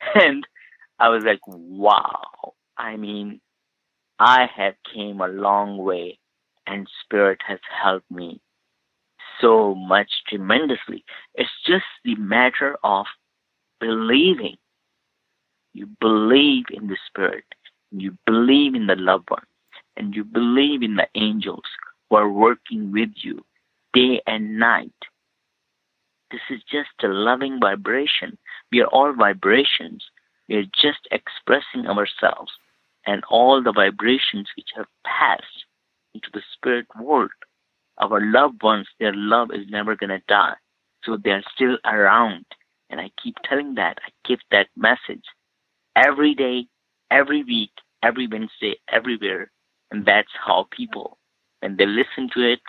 [0.14, 0.46] And
[0.98, 2.54] I was like, wow.
[2.78, 3.40] I mean,
[4.18, 6.18] I have came a long way
[6.66, 8.40] and spirit has helped me
[9.40, 11.04] so much tremendously.
[11.34, 13.06] It's just the matter of
[13.80, 14.56] believing.
[15.74, 17.44] You believe in the spirit.
[17.90, 19.44] You believe in the loved one.
[19.96, 21.64] And you believe in the angels
[22.08, 23.44] who are working with you
[23.92, 24.92] day and night.
[26.30, 28.38] This is just a loving vibration.
[28.72, 30.04] We are all vibrations.
[30.48, 32.52] We are just expressing ourselves
[33.06, 35.64] and all the vibrations which have passed
[36.14, 37.30] into the spirit world.
[37.98, 40.54] Our loved ones, their love is never going to die.
[41.04, 42.44] So they are still around.
[42.90, 43.98] And I keep telling that.
[44.04, 45.24] I give that message
[45.94, 46.66] every day,
[47.10, 47.70] every week,
[48.02, 49.50] every Wednesday, everywhere.
[49.90, 51.18] And that's how people,
[51.60, 52.60] when they listen to it,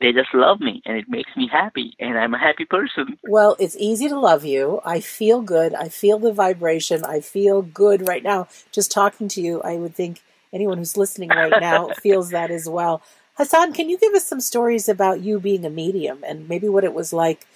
[0.00, 3.18] they just love me and it makes me happy and I'm a happy person.
[3.24, 4.80] Well, it's easy to love you.
[4.84, 5.74] I feel good.
[5.74, 7.04] I feel the vibration.
[7.04, 8.48] I feel good right now.
[8.70, 12.68] Just talking to you, I would think anyone who's listening right now feels that as
[12.68, 13.02] well.
[13.34, 16.84] Hassan, can you give us some stories about you being a medium and maybe what
[16.84, 17.46] it was like?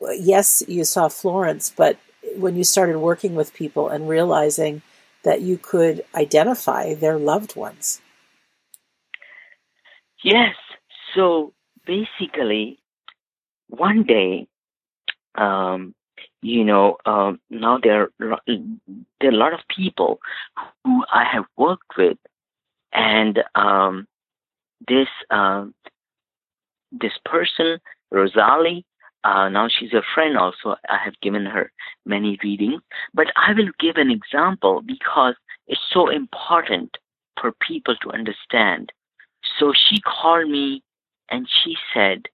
[0.00, 1.98] Yes, you saw Florence, but
[2.36, 4.82] when you started working with people and realizing
[5.22, 8.00] that you could identify their loved ones.
[10.22, 10.54] Yes.
[11.14, 11.52] So
[11.86, 12.78] basically,
[13.68, 14.46] one day,
[15.36, 15.94] um,
[16.42, 20.20] you know, um, now there are, there are a lot of people
[20.84, 22.18] who I have worked with,
[22.92, 24.06] and um,
[24.88, 25.66] this uh,
[26.92, 27.78] this person,
[28.10, 28.84] Rosalie,
[29.22, 30.76] uh, now she's a friend also.
[30.88, 31.70] I have given her
[32.06, 32.80] many readings,
[33.14, 35.34] but I will give an example because
[35.68, 36.96] it's so important
[37.40, 38.92] for people to understand.
[39.58, 40.82] So she called me
[41.30, 42.26] and she said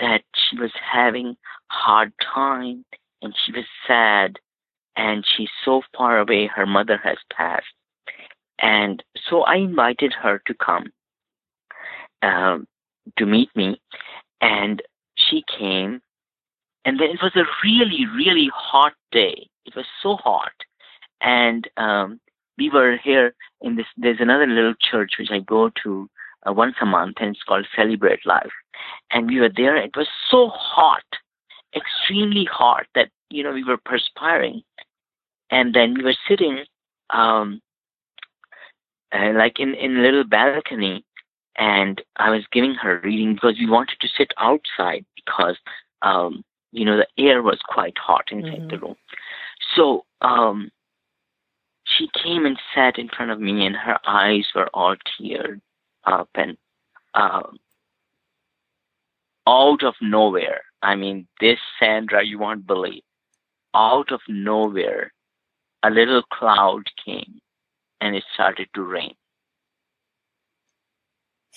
[0.00, 1.36] that she was having
[1.68, 2.84] hard time
[3.22, 4.38] and she was sad.
[4.98, 7.66] And she's so far away her mother has passed.
[8.58, 10.86] And so i invited her to come
[12.22, 12.66] um,
[13.18, 13.80] to meet me.
[14.40, 14.82] And
[15.16, 16.00] she came.
[16.86, 19.48] And then it was a really really hot day.
[19.66, 20.52] It was so hot.
[21.20, 22.20] And um,
[22.56, 26.08] we were here in this there's another little church which i go to
[26.46, 28.52] uh, once a month, and it's called Celebrate Life.
[29.10, 29.76] And we were there.
[29.76, 31.04] It was so hot,
[31.74, 34.62] extremely hot that you know we were perspiring,
[35.50, 36.64] and then we were sitting,
[37.10, 37.60] um,
[39.12, 41.04] uh, like in in a little balcony,
[41.56, 45.56] and I was giving her reading because we wanted to sit outside because
[46.02, 48.68] um, you know the air was quite hot inside mm-hmm.
[48.68, 48.96] the room.
[49.74, 50.70] So um,
[51.84, 55.60] she came and sat in front of me, and her eyes were all teared
[56.06, 56.56] up and
[57.14, 57.56] um,
[59.46, 60.62] out of nowhere.
[60.82, 63.02] I mean, this Sandra, you won't believe.
[63.74, 65.12] Out of nowhere,
[65.82, 67.40] a little cloud came
[68.00, 69.14] and it started to rain.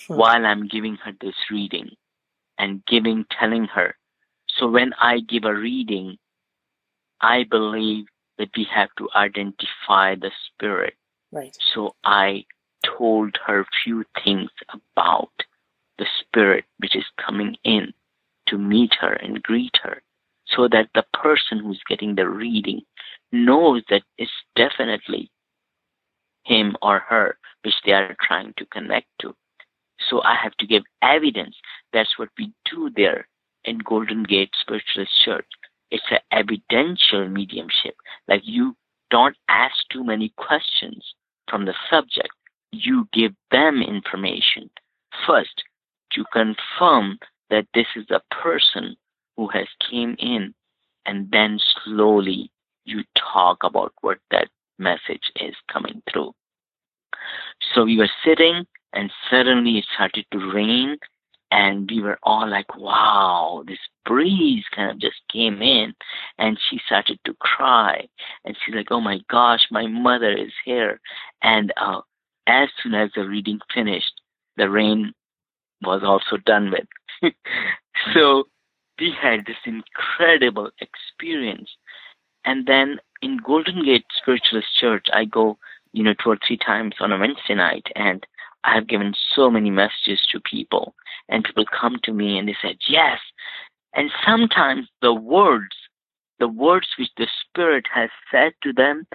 [0.06, 0.14] Hmm.
[0.14, 1.90] While I'm giving her this reading
[2.58, 3.96] and giving, telling her.
[4.58, 6.18] So when I give a reading,
[7.20, 8.06] I believe
[8.38, 10.94] that we have to identify the spirit.
[11.30, 11.56] Right.
[11.74, 12.44] So I
[12.84, 15.32] told her few things about
[15.98, 17.92] the spirit which is coming in
[18.48, 20.02] to meet her and greet her
[20.46, 22.80] so that the person who's getting the reading
[23.32, 25.30] knows that it's definitely
[26.44, 29.34] him or her which they are trying to connect to.
[30.08, 31.54] So I have to give evidence.
[31.92, 33.28] That's what we do there
[33.64, 35.46] in Golden Gate Spiritualist Church.
[35.90, 37.94] It's an evidential mediumship.
[38.26, 38.74] Like you
[39.10, 41.04] don't ask too many questions
[41.48, 42.30] from the subject
[42.72, 44.70] you give them information.
[45.26, 45.62] First
[46.12, 47.18] to confirm
[47.50, 48.96] that this is a person
[49.36, 50.54] who has came in
[51.06, 52.50] and then slowly
[52.84, 53.02] you
[53.32, 56.32] talk about what that message is coming through.
[57.74, 60.96] So we were sitting and suddenly it started to rain
[61.50, 65.92] and we were all like wow this breeze kind of just came in
[66.38, 68.06] and she started to cry
[68.44, 71.00] and she's like oh my gosh my mother is here
[71.42, 72.00] and uh,
[72.46, 74.20] as soon as the reading finished,
[74.56, 75.12] the rain
[75.82, 77.32] was also done with.
[78.14, 78.44] so
[78.98, 81.70] we had this incredible experience.
[82.44, 85.58] And then in Golden Gate Spiritualist Church, I go,
[85.92, 88.26] you know, two or three times on a Wednesday night, and
[88.64, 90.94] I have given so many messages to people,
[91.28, 93.18] and people come to me and they said, yes.
[93.94, 95.74] And sometimes the words,
[96.38, 99.06] the words which the Spirit has said to them,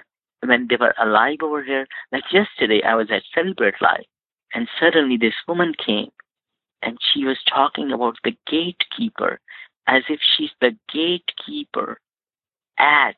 [0.44, 1.86] when they were alive over here.
[2.12, 4.06] Like yesterday, I was at Celebrate Life,
[4.54, 6.10] and suddenly this woman came,
[6.82, 9.40] and she was talking about the gatekeeper,
[9.86, 11.98] as if she's the gatekeeper
[12.78, 13.16] at.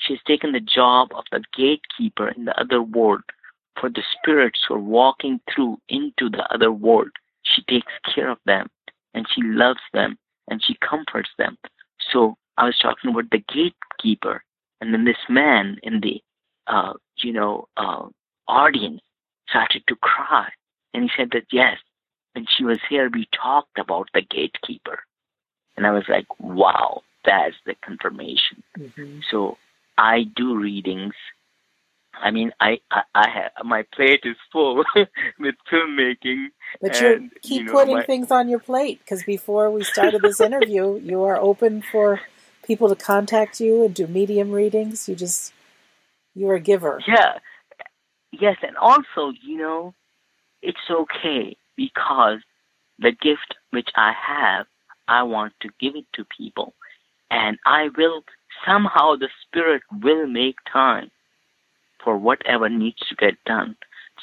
[0.00, 3.24] She's taken the job of the gatekeeper in the other world
[3.80, 7.10] for the spirits who are walking through into the other world.
[7.42, 8.68] She takes care of them
[9.14, 10.16] and she loves them
[10.48, 11.58] and she comforts them.
[12.12, 14.42] So I was talking about the gatekeeper,
[14.80, 16.22] and then this man in the,
[16.68, 18.06] uh, you know, uh,
[18.46, 19.00] audience
[19.48, 20.48] started to cry,
[20.94, 21.78] and he said that yes,
[22.34, 25.00] when she was here, we talked about the gatekeeper,
[25.76, 28.62] and I was like, wow, that's the confirmation.
[28.78, 29.20] Mm-hmm.
[29.30, 29.58] So
[29.96, 31.14] I do readings.
[32.20, 34.84] I mean, I, I, I have my plate is full
[35.38, 36.46] with filmmaking.
[36.80, 40.22] But you keep you know, putting my, things on your plate because before we started
[40.22, 42.20] this interview, you are open for
[42.64, 45.08] people to contact you and do medium readings.
[45.08, 45.52] You just
[46.38, 47.00] you're a giver.
[47.06, 47.38] Yeah.
[48.30, 49.94] Yes, and also, you know,
[50.62, 52.38] it's okay because
[52.98, 54.66] the gift which I have,
[55.06, 56.74] I want to give it to people.
[57.30, 58.22] And I will
[58.66, 61.10] somehow the spirit will make time
[62.02, 63.76] for whatever needs to get done.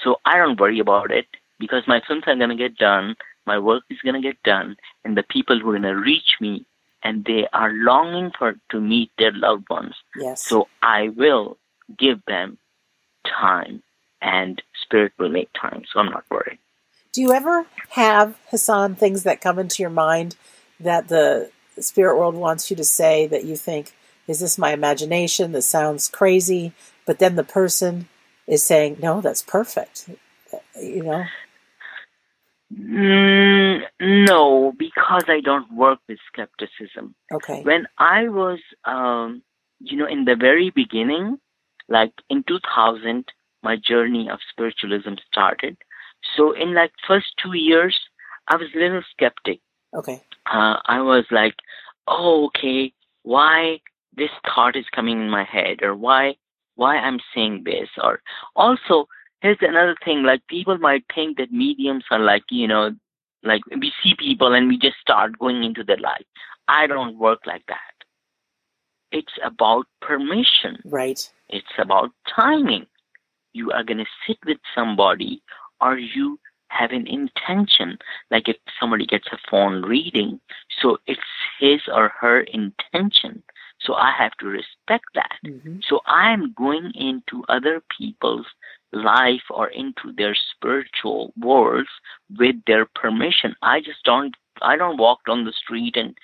[0.04, 1.28] So I don't worry about it
[1.60, 4.76] because my films are going to get done, my work is going to get done,
[5.04, 6.66] and the people who are going to reach me
[7.04, 9.96] and they are longing for to meet their loved ones.
[10.18, 10.44] Yes.
[10.44, 11.58] So I will
[11.98, 12.58] give them
[13.28, 13.84] time
[14.22, 15.84] and spirit will make time.
[15.92, 16.60] So I'm not worried.
[17.12, 20.36] Do you ever have Hassan things that come into your mind
[20.80, 23.94] that the spirit world wants you to say that you think
[24.28, 25.52] is this my imagination?
[25.52, 26.74] This sounds crazy,
[27.06, 28.08] but then the person
[28.48, 30.10] is saying, "No, that's perfect."
[30.82, 31.26] You know.
[32.74, 37.16] Mm, no, because I don't work with skepticism.
[37.32, 37.62] Okay.
[37.62, 39.44] When I was, um,
[39.80, 41.40] you know, in the very beginning,
[41.90, 43.26] like in 2000,
[43.64, 45.78] my journey of spiritualism started.
[46.36, 47.98] So in like first two years,
[48.48, 49.60] I was a little skeptic.
[49.94, 50.22] Okay.
[50.46, 51.56] Uh, I was like,
[52.08, 53.80] oh, okay, why
[54.16, 56.36] this thought is coming in my head, or why
[56.76, 58.22] why I'm saying this, or
[58.56, 59.08] also
[59.46, 62.92] here's another thing like people might think that mediums are like you know
[63.44, 66.26] like we see people and we just start going into their life
[66.68, 67.96] i don't work like that
[69.12, 72.86] it's about permission right it's about timing
[73.54, 75.42] you are going to sit with somebody
[75.82, 76.40] or you
[76.70, 77.98] have an intention
[78.32, 80.40] like if somebody gets a phone reading
[80.82, 81.20] so it's
[81.60, 83.42] his or her intention
[83.80, 85.78] so i have to respect that mm-hmm.
[85.88, 88.48] so i'm going into other people's
[88.96, 91.90] life or into their spiritual worlds
[92.38, 93.56] with their permission.
[93.62, 96.18] I just don't I don't walk down the street and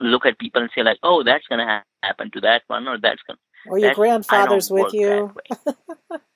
[0.00, 2.98] look at people and say like, "Oh, that's going to happen to that one or
[2.98, 5.34] that's going to Or your grandfather's with you.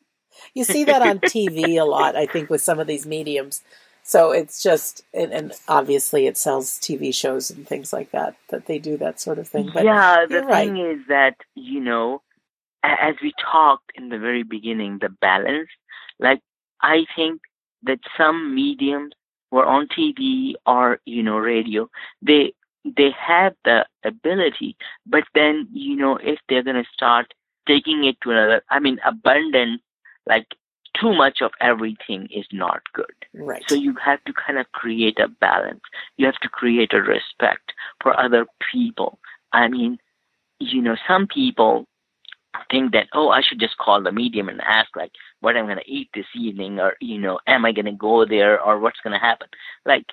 [0.55, 3.63] you see that on TV a lot, I think with some of these mediums.
[4.05, 8.67] So it's just, and, and, obviously it sells TV shows and things like that that
[8.67, 9.71] they do that sort of thing.
[9.73, 12.21] But yeah, the thing is that you know
[12.83, 15.69] as we talked in the very beginning, the balance,
[16.19, 16.41] like
[16.81, 17.41] I think
[17.85, 19.13] that some mediums
[19.51, 21.89] were on TV or, you know, radio,
[22.21, 22.55] they
[22.85, 24.77] they have the ability,
[25.07, 27.33] but then, you know, if they're gonna start
[27.67, 29.81] taking it to another I mean abundance,
[30.27, 30.47] like
[31.01, 33.07] too much of everything is not good.
[33.35, 33.63] Right.
[33.67, 35.81] So you have to kind of create a balance.
[36.17, 37.73] You have to create a respect
[38.03, 39.19] for other people.
[39.53, 39.99] I mean,
[40.59, 41.87] you know, some people
[42.71, 45.79] think that oh i should just call the medium and ask like what i'm going
[45.79, 49.01] to eat this evening or you know am i going to go there or what's
[49.01, 49.49] going to happen
[49.87, 50.05] like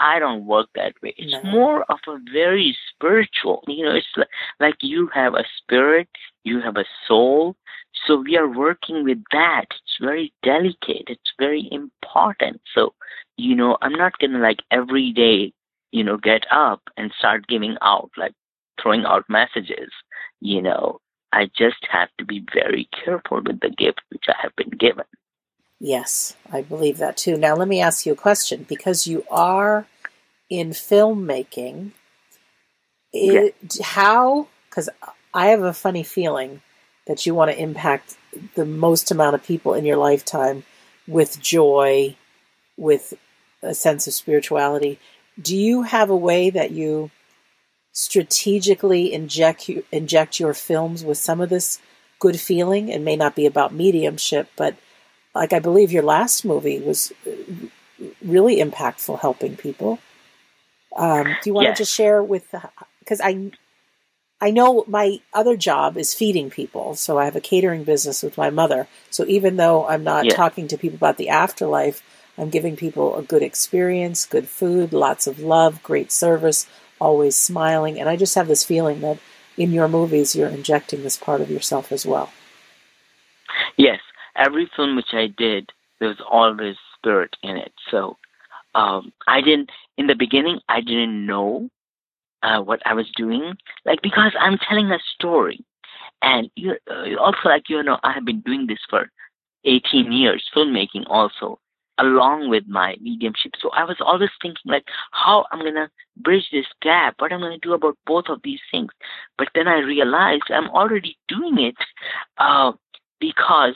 [0.00, 1.14] i don't work that way.
[1.16, 1.50] It's no.
[1.50, 4.28] more of a very spiritual you know it's like,
[4.60, 6.08] like you have a spirit
[6.44, 7.56] you have a soul
[8.06, 9.64] so we are working with that.
[9.70, 11.06] It's very delicate.
[11.08, 12.60] It's very important.
[12.74, 12.92] So
[13.36, 15.52] you know i'm not going to like every day
[15.92, 18.32] you know get up and start giving out like
[18.80, 19.90] throwing out messages
[20.40, 21.00] you know.
[21.32, 25.04] I just have to be very careful with the gift which I have been given.
[25.78, 27.36] Yes, I believe that too.
[27.36, 29.86] Now, let me ask you a question because you are
[30.48, 31.92] in filmmaking.
[33.12, 33.84] It, yeah.
[33.84, 34.88] How, because
[35.34, 36.62] I have a funny feeling
[37.06, 38.16] that you want to impact
[38.54, 40.64] the most amount of people in your lifetime
[41.06, 42.16] with joy,
[42.76, 43.14] with
[43.62, 44.98] a sense of spirituality.
[45.40, 47.10] Do you have a way that you
[47.96, 51.80] strategically inject you, inject your films with some of this
[52.18, 52.90] good feeling.
[52.90, 54.76] It may not be about mediumship, but
[55.36, 57.30] like I believe your last movie was uh,
[58.24, 59.98] really impactful, helping people.
[60.96, 61.76] Um, do you want yes.
[61.76, 62.54] to just share with?
[63.00, 63.52] Because I
[64.40, 68.36] I know my other job is feeding people, so I have a catering business with
[68.36, 68.86] my mother.
[69.10, 72.02] So even though I'm not talking to people about the afterlife,
[72.36, 76.66] I'm giving people a good experience, good food, lots of love, great service,
[77.00, 77.98] always smiling.
[77.98, 79.18] And I just have this feeling that
[79.56, 82.30] in your movies you're injecting this part of yourself as well.
[83.78, 84.00] Yes,
[84.36, 87.72] every film which I did, there was always spirit in it.
[87.90, 88.16] So
[88.74, 90.60] um, I didn't in the beginning.
[90.68, 91.68] I didn't know
[92.42, 95.64] uh, what I was doing, like because I'm telling a story,
[96.22, 99.10] and you uh, also like you know I have been doing this for
[99.64, 101.58] 18 years, filmmaking also
[101.98, 103.52] along with my mediumship.
[103.60, 107.58] So I was always thinking like how I'm gonna bridge this gap, what I'm gonna
[107.58, 108.90] do about both of these things.
[109.38, 111.76] But then I realized I'm already doing it
[112.38, 112.72] uh,
[113.20, 113.74] because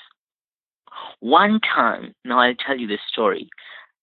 [1.20, 3.48] one time, now I'll tell you this story.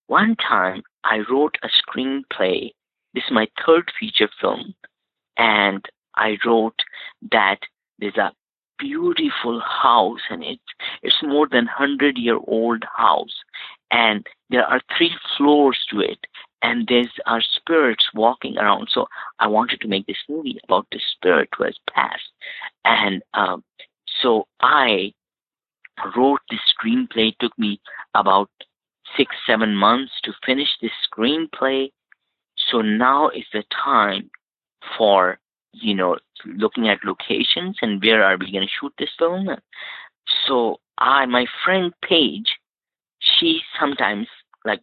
[0.07, 2.71] One time I wrote a screenplay.
[3.13, 4.75] This is my third feature film.
[5.37, 5.85] And
[6.15, 6.79] I wrote
[7.31, 7.59] that
[7.99, 8.31] there's a
[8.79, 10.59] beautiful house and it
[11.01, 13.43] it's more than 100 year old house
[13.91, 16.19] and there are three floors to it
[16.61, 19.07] and there's our spirits walking around so
[19.39, 22.29] i wanted to make this movie about the spirit who has passed
[22.85, 23.63] and um,
[24.21, 25.11] so i
[26.15, 27.29] wrote the screenplay.
[27.29, 27.79] It took me
[28.15, 28.49] about
[29.15, 31.91] six, seven months to finish this screenplay.
[32.71, 34.29] So now is the time
[34.97, 35.39] for,
[35.73, 39.49] you know, looking at locations and where are we going to shoot this film.
[40.47, 42.49] So I, my friend Paige,
[43.19, 44.27] she sometimes,
[44.65, 44.81] like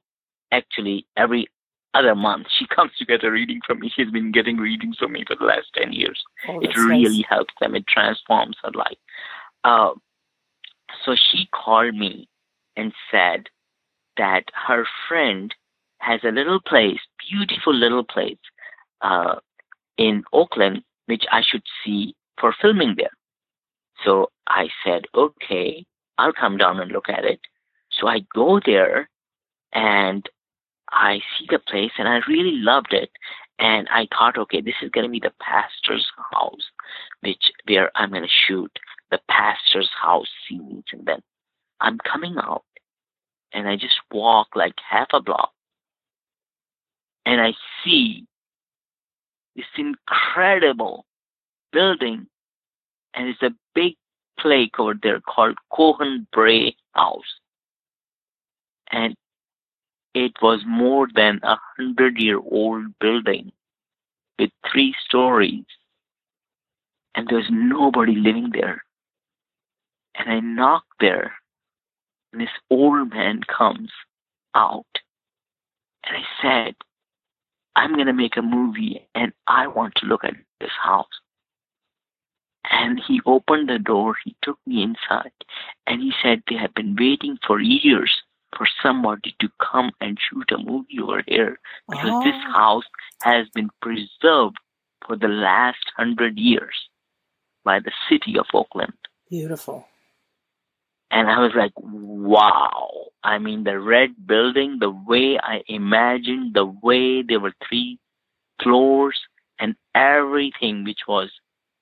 [0.53, 1.49] actually every
[1.95, 3.91] other month, she comes to get a reading from me.
[3.95, 6.23] She's been getting readings from me for the last 10 years.
[6.49, 7.27] Oh, it really nice.
[7.29, 7.75] helps them.
[7.75, 8.99] It transforms her life.
[9.65, 9.91] Uh,
[11.05, 12.29] so she called me
[12.77, 13.49] and said
[14.17, 15.55] that her friend
[15.99, 16.99] has a little place,
[17.31, 18.39] beautiful little place
[19.01, 19.37] uh,
[19.97, 23.11] in Oakland, which I should see for filming there.
[24.05, 25.85] So I said, okay,
[26.19, 27.41] I'll come down and look at it.
[27.91, 29.09] So I go there
[29.73, 30.29] and
[30.91, 33.11] I see the place and I really loved it.
[33.59, 36.71] And I thought, okay, this is going to be the pastor's house,
[37.21, 38.71] which where I'm going to shoot
[39.11, 40.85] the pastor's house scenes.
[40.93, 41.21] And then
[41.81, 42.65] I'm coming out
[43.53, 45.53] and I just walk like half a block
[47.27, 47.53] and I
[47.85, 48.27] see
[49.57, 51.07] this incredible
[51.73, 52.27] building
[53.15, 53.95] and it's a big
[54.39, 57.23] plaque over there called Cohen Bray House.
[58.91, 59.15] And
[60.15, 63.53] it was more than a hundred year old building
[64.39, 65.65] with three stories
[67.15, 68.85] and there's nobody living there.
[70.17, 71.35] And I knock there,
[72.33, 73.91] and this old man comes
[74.55, 74.87] out.
[76.07, 76.75] And I said,
[77.77, 81.07] I'm going to make a movie, and I want to look at this house.
[82.71, 85.33] And he opened the door, he took me inside,
[85.87, 88.11] and he said they have been waiting for years
[88.57, 91.59] for somebody to come and shoot a movie over here
[91.89, 92.25] because oh.
[92.25, 92.85] this house
[93.23, 94.57] has been preserved
[95.07, 96.75] for the last hundred years
[97.65, 98.93] by the city of Oakland.
[99.29, 99.87] Beautiful.
[101.15, 103.07] And I was like, wow.
[103.23, 108.01] I mean, the red building, the way I imagined, the way there were three
[108.61, 109.17] floors
[109.61, 111.31] and everything which was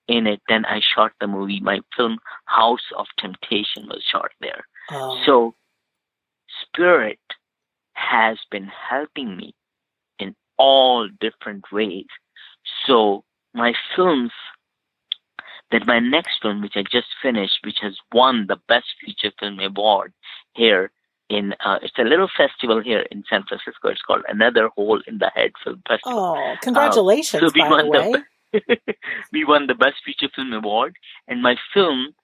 [0.06, 0.42] in it.
[0.50, 1.60] Then I shot the movie.
[1.60, 4.66] My film House of Temptation was shot there.
[4.90, 5.18] Oh.
[5.24, 5.54] So,
[6.66, 7.18] Spirit
[7.94, 9.54] has been helping me
[10.18, 12.06] in all different ways.
[12.86, 13.24] So,
[13.54, 14.32] my films
[15.72, 19.58] that my next film, which I just finished, which has won the Best Feature Film
[19.58, 20.12] Award
[20.54, 20.92] here
[21.28, 23.88] in, uh, it's a little festival here in San Francisco.
[23.88, 26.36] It's called Another Hole in the Head Film Festival.
[26.36, 28.76] Oh, congratulations, uh, so we won the, the
[29.32, 30.96] we won the Best Feature Film Award,
[31.26, 32.14] and my film,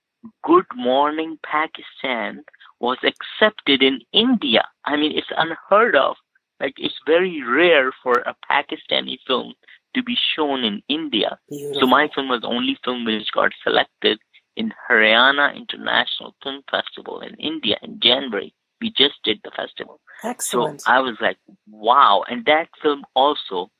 [0.44, 2.44] Good Morning Pakistan,
[2.80, 4.64] was accepted in India.
[4.84, 6.16] I mean, it's unheard of.
[6.61, 9.55] Like, it's very rare for a Pakistani film
[9.99, 11.38] to be shown in India.
[11.49, 11.80] Beautiful.
[11.80, 14.18] So my film was the only film which got selected
[14.57, 18.53] in Haryana International Film Festival in India in January.
[18.80, 20.01] We just did the festival.
[20.24, 20.80] Excellent.
[20.82, 21.36] So I was like,
[21.70, 22.24] wow.
[22.28, 23.70] And that film also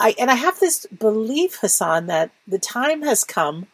[0.00, 3.66] I and I have this belief, Hassan, that the time has come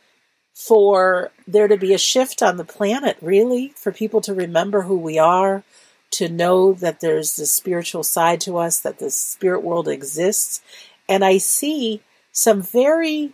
[0.55, 4.97] for there to be a shift on the planet, really, for people to remember who
[4.97, 5.65] we are,
[6.13, 10.63] to know that there's this spiritual side to us, that the spirit world exists.
[11.09, 13.33] And I see some very,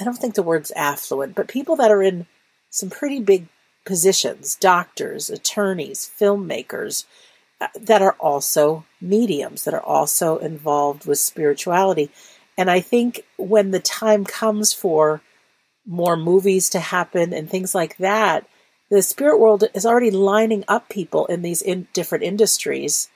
[0.00, 2.26] I don't think the word's affluent, but people that are in
[2.68, 3.46] some pretty big
[3.84, 7.04] positions, doctors, attorneys, filmmakers,
[7.60, 12.10] uh, that are also mediums, that are also involved with spirituality.
[12.58, 15.20] And I think when the time comes for
[15.86, 18.46] more movies to happen and things like that,
[18.90, 23.08] the spirit world is already lining up people in these in different industries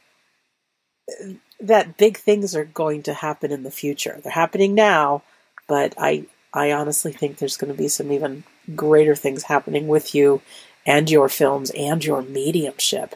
[1.61, 4.21] that big things are going to happen in the future.
[4.23, 5.23] They're happening now,
[5.69, 8.45] but I I honestly think there's going to be some even
[8.75, 10.41] greater things happening with you
[10.87, 13.15] and your films and your mediumship.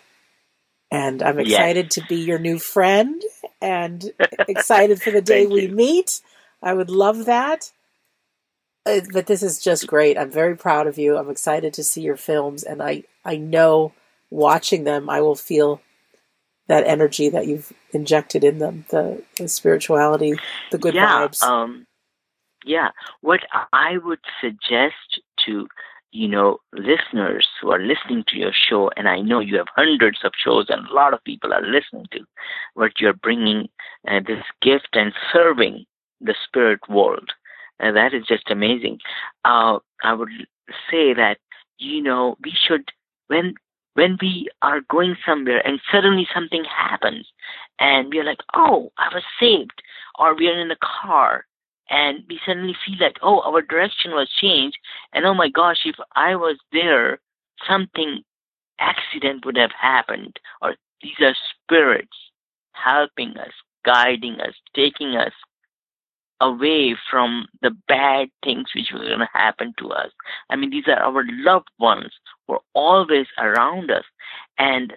[0.91, 1.95] And I'm excited yes.
[1.95, 3.23] to be your new friend
[3.63, 4.13] and
[4.49, 5.69] excited for the day we you.
[5.69, 6.21] meet.
[6.63, 7.73] I would love that.
[8.87, 10.17] Uh, but this is just great.
[10.17, 11.17] I'm very proud of you.
[11.17, 13.93] I'm excited to see your films, and I I know
[14.31, 15.81] watching them, I will feel
[16.69, 20.35] that energy that you've injected in them, the, the spirituality,
[20.71, 21.43] the good yeah, vibes.
[21.43, 21.85] Um,
[22.65, 22.91] yeah,
[23.23, 23.41] what
[23.73, 25.67] I would suggest to
[26.13, 30.21] you know listeners who are listening to your show, and I know you have hundreds
[30.25, 32.21] of shows, and a lot of people are listening to
[32.75, 33.69] what you're bringing
[34.09, 35.85] uh, this gift and serving
[36.21, 37.33] the spirit world
[37.81, 38.99] and that is just amazing.
[39.45, 40.31] Uh, I would
[40.91, 41.39] say that
[41.79, 42.91] you know we should
[43.29, 43.55] when
[43.95, 47.27] when we are going somewhere and suddenly something happens
[47.81, 49.83] and we're like, oh, I was saved,
[50.19, 51.47] or we are in a car
[51.89, 54.79] and we suddenly feel like, oh, our direction was changed,
[55.13, 57.19] and oh my gosh, if I was there,
[57.69, 58.23] something
[58.79, 62.17] accident would have happened, or these are spirits
[62.73, 63.53] helping us,
[63.85, 65.33] guiding us, taking us
[66.41, 70.11] away from the bad things which were going to happen to us.
[70.49, 72.13] I mean, these are our loved ones
[72.47, 74.05] who are always around us.
[74.59, 74.95] And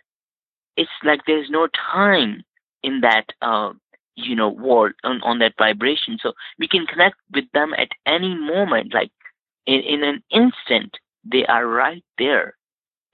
[0.77, 2.43] it's like there's no time
[2.81, 3.73] in that, uh,
[4.15, 6.17] you know, world on, on that vibration.
[6.21, 8.93] So we can connect with them at any moment.
[8.93, 9.11] Like
[9.65, 12.55] in, in an instant, they are right there.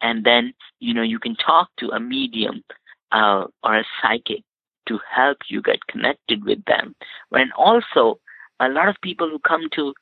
[0.01, 2.63] And then, you know, you can talk to a medium
[3.11, 4.43] uh, or a psychic
[4.89, 6.95] to help you get connected with them.
[7.31, 8.19] And also,
[8.59, 9.93] a lot of people who come to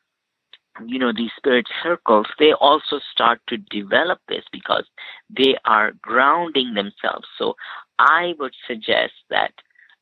[0.86, 4.84] you know these spirit circles they also start to develop this because
[5.30, 7.56] they are grounding themselves so
[7.98, 9.52] i would suggest that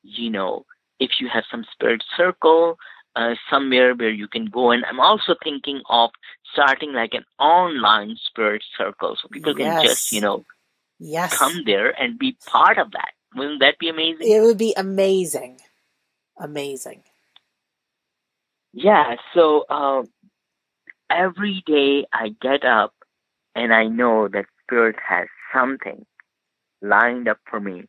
[0.04, 0.66] you know
[1.00, 2.78] if you have some spirit circle
[3.16, 6.10] uh, somewhere where you can go and i'm also thinking of
[6.52, 9.78] starting like an online spirit circle so people yes.
[9.78, 10.44] can just you know
[11.00, 14.32] yes come there and be part of that wouldn't that be amazing?
[14.32, 15.62] It would be amazing.
[16.40, 17.04] Amazing.
[18.74, 20.04] Yeah, so uh,
[21.12, 22.94] every day I get up
[23.56, 26.06] and I know that Spirit has something
[26.82, 27.86] lined up for me.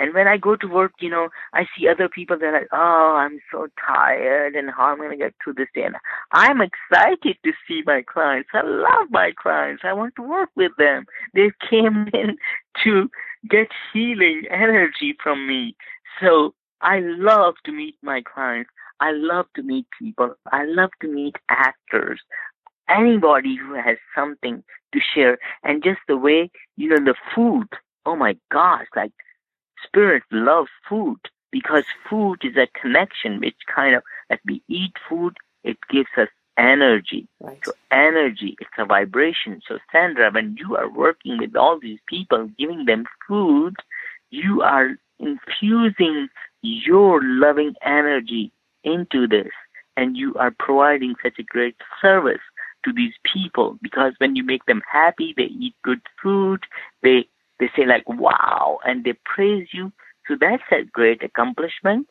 [0.00, 3.16] And when I go to work, you know, I see other people, they're like, oh,
[3.18, 5.82] I'm so tired and how am I going to get through this day?
[5.82, 5.96] And
[6.32, 8.48] I'm excited to see my clients.
[8.54, 9.82] I love my clients.
[9.84, 11.04] I want to work with them.
[11.34, 12.38] They came in
[12.82, 13.10] to
[13.48, 15.76] get healing energy from me.
[16.18, 18.70] So I love to meet my clients.
[19.00, 20.34] I love to meet people.
[20.50, 22.20] I love to meet actors.
[22.88, 25.36] Anybody who has something to share.
[25.62, 27.68] And just the way, you know, the food.
[28.06, 29.12] Oh my gosh, like
[29.84, 31.18] spirit loves food
[31.50, 36.28] because food is a connection which kind of, like we eat food, it gives us
[36.56, 37.26] energy.
[37.40, 37.60] Right.
[37.64, 39.60] So energy, it's a vibration.
[39.66, 43.76] So Sandra, when you are working with all these people, giving them food,
[44.30, 46.28] you are infusing
[46.62, 48.52] your loving energy
[48.84, 49.50] into this
[49.96, 52.40] and you are providing such a great service
[52.84, 56.64] to these people because when you make them happy they eat good food
[57.02, 57.26] they
[57.60, 59.92] they say like wow and they praise you
[60.26, 62.06] so that's a great accomplishment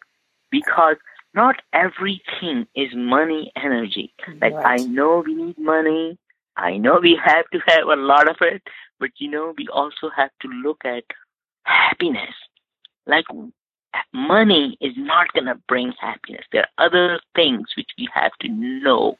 [0.51, 0.95] because
[1.33, 4.79] not everything is money energy like right.
[4.79, 6.17] i know we need money
[6.55, 8.61] i know we have to have a lot of it
[8.99, 11.03] but you know we also have to look at
[11.63, 12.33] happiness
[13.05, 13.25] like
[14.13, 16.45] money is not going to bring happiness.
[16.51, 19.17] There are other things which we have to know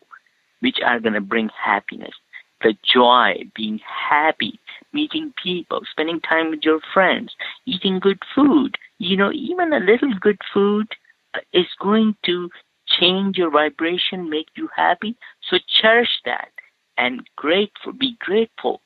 [0.59, 2.13] which are going to bring happiness.
[2.61, 4.59] The joy, being happy,
[4.93, 7.33] meeting people, spending time with your friends,
[7.65, 8.77] eating good food.
[8.97, 10.87] You know, even a little good food
[11.33, 12.49] uh, is going to
[12.87, 15.15] change your vibration, make you happy.
[15.49, 16.49] So cherish that
[16.97, 18.81] and grateful, be grateful,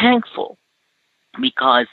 [0.00, 0.58] thankful,
[1.40, 1.86] because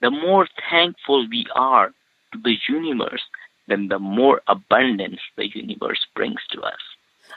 [0.00, 1.92] the more thankful we are,
[2.32, 3.22] to the universe,
[3.66, 6.80] then the more abundance the universe brings to us.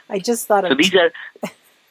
[0.08, 1.10] I just thought so of these are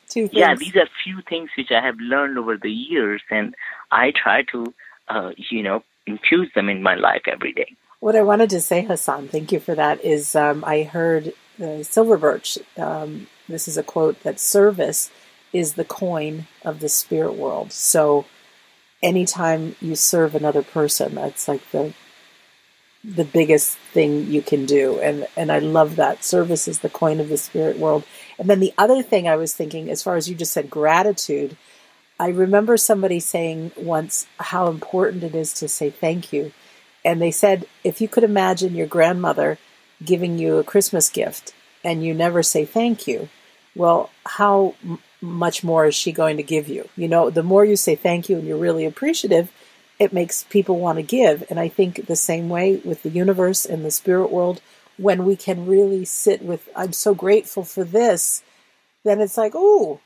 [0.09, 0.39] two things.
[0.39, 3.55] Yeah, these are few things which I have learned over the years, and
[3.91, 4.73] I try to,
[5.07, 7.75] uh, you know, infuse them in my life every day.
[7.99, 11.83] What I wanted to say, Hassan, thank you for that, is um, I heard uh,
[11.83, 12.57] Silver Birch.
[12.77, 15.11] Um, this is a quote that service
[15.51, 17.71] is the coin of the spirit world.
[17.71, 18.25] So
[19.01, 21.93] anytime you serve another person, that's like the
[23.03, 24.99] the biggest thing you can do.
[24.99, 26.23] And and I love that.
[26.23, 28.03] Service is the coin of the spirit world.
[28.39, 31.57] And then the other thing I was thinking, as far as you just said gratitude,
[32.19, 36.53] I remember somebody saying once how important it is to say thank you.
[37.05, 39.57] And they said if you could imagine your grandmother
[40.03, 43.29] giving you a Christmas gift and you never say thank you,
[43.75, 44.75] well, how
[45.21, 46.89] much more is she going to give you?
[46.95, 49.51] You know, the more you say thank you and you're really appreciative,
[49.97, 51.43] it makes people want to give.
[51.49, 54.61] And I think the same way with the universe and the spirit world,
[54.99, 58.43] when we can really sit with, I'm so grateful for this,
[59.03, 59.99] then it's like, oh,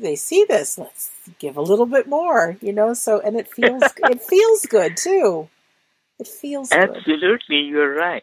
[0.00, 0.78] they see this.
[0.78, 2.94] Let's give a little bit more, you know.
[2.94, 5.48] So, and it feels it feels good too.
[6.18, 7.62] It feels absolutely.
[7.62, 7.66] Good.
[7.66, 8.22] You're right.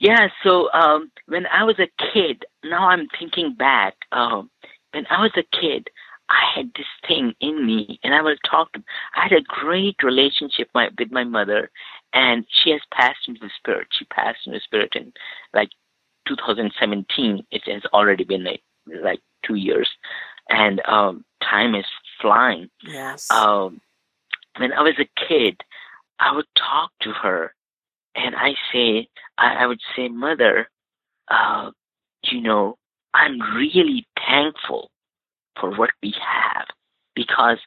[0.00, 3.94] Yeah, so um, when I was a kid, now I'm thinking back.
[4.12, 4.50] Um,
[4.92, 5.88] when I was a kid,
[6.28, 8.72] I had this thing in me, and I will talk.
[8.72, 8.82] To,
[9.14, 11.70] I had a great relationship my, with my mother,
[12.14, 13.88] and she has passed into the spirit.
[13.90, 15.12] She passed into the spirit in
[15.52, 15.70] like
[16.28, 17.44] 2017.
[17.50, 18.62] It has already been like,
[19.02, 19.90] like two years,
[20.48, 21.84] and um, time is
[22.20, 22.70] flying.
[22.82, 23.30] Yes.
[23.30, 23.80] Um,
[24.56, 25.60] when I was a kid,
[26.20, 27.52] I would talk to her
[28.14, 30.68] and I say, I, I would say, Mother,
[31.28, 31.70] uh,
[32.22, 32.76] you know,
[33.12, 34.90] I'm really thankful
[35.60, 36.66] for what we have
[37.14, 37.58] because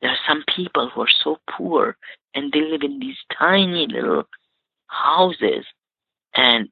[0.00, 1.96] there are some people who are so poor
[2.38, 4.24] and they live in these tiny little
[4.86, 5.64] houses.
[6.34, 6.68] And,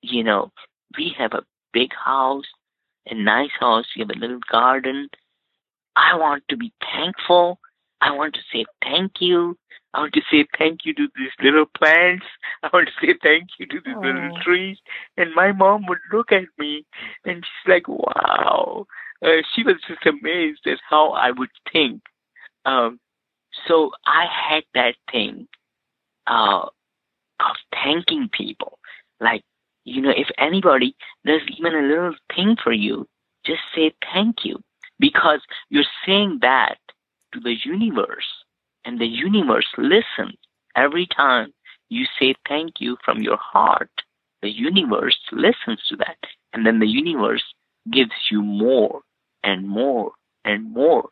[0.00, 0.52] you know,
[0.96, 2.46] we have a big house,
[3.06, 5.08] a nice house, we have a little garden.
[5.96, 7.58] I want to be thankful.
[8.00, 9.58] I want to say thank you
[9.94, 12.26] I want to say thank you to these little plants.
[12.62, 14.78] I want to say thank you to these little trees.
[15.16, 16.84] And my mom would look at me
[17.24, 18.86] and she's like, wow.
[19.24, 22.02] Uh, she was just amazed at how I would think.
[22.64, 23.00] Um,
[23.66, 25.48] so I had that thing
[26.26, 26.66] uh,
[27.40, 28.78] of thanking people.
[29.20, 29.42] Like,
[29.84, 30.94] you know, if anybody
[31.24, 33.06] does even a little thing for you,
[33.44, 34.60] just say thank you
[34.98, 35.40] because
[35.70, 36.78] you're saying that
[37.32, 38.26] to the universe
[38.84, 40.36] and the universe listens
[40.76, 41.52] every time
[41.88, 43.90] you say thank you from your heart.
[44.42, 46.18] The universe listens to that.
[46.52, 47.42] And then the universe
[47.90, 49.00] gives you more
[49.42, 50.12] and more
[50.44, 51.08] and more.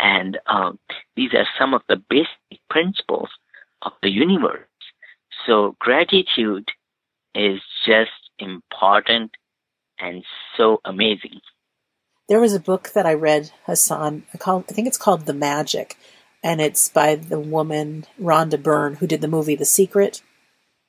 [0.00, 0.78] And um,
[1.16, 3.28] these are some of the basic principles
[3.82, 4.66] of the universe.
[5.46, 6.68] So gratitude
[7.34, 9.32] is just important
[9.98, 10.24] and
[10.56, 11.40] so amazing.
[12.28, 14.24] There was a book that I read, Hassan.
[14.32, 15.96] I, call, I think it's called The Magic
[16.42, 20.22] and it's by the woman Rhonda Byrne who did the movie The Secret.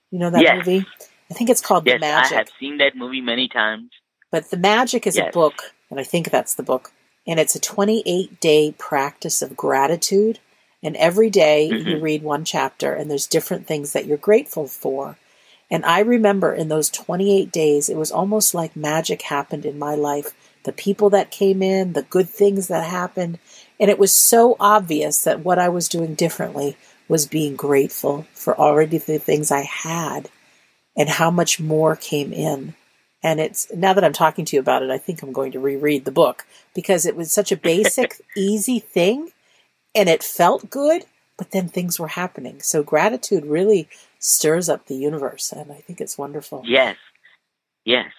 [0.10, 0.66] You know that yes.
[0.66, 0.86] movie?
[1.30, 2.32] I think it's called yes, The Magic.
[2.34, 3.90] I have seen that movie many times.
[4.32, 5.30] But The Magic is yes.
[5.30, 6.92] a book, and I think that's the book.
[7.28, 10.40] And it's a 28 day practice of gratitude.
[10.84, 11.88] And every day mm-hmm.
[11.88, 15.18] you read one chapter, and there's different things that you're grateful for.
[15.70, 19.96] And I remember in those 28 days, it was almost like magic happened in my
[19.96, 20.34] life.
[20.64, 23.40] The people that came in, the good things that happened,
[23.80, 28.58] and it was so obvious that what I was doing differently was being grateful for
[28.58, 30.30] already the things I had
[30.96, 32.76] and how much more came in.
[33.24, 35.60] And it's now that I'm talking to you about it, I think I'm going to
[35.60, 39.32] reread the book because it was such a basic, easy thing
[39.94, 41.06] and it felt good,
[41.38, 42.62] but then things were happening.
[42.62, 43.88] So gratitude really
[44.20, 46.64] stirs up the universe and I think it's wonderful.
[46.66, 46.98] Yes.
[47.86, 48.12] Yes.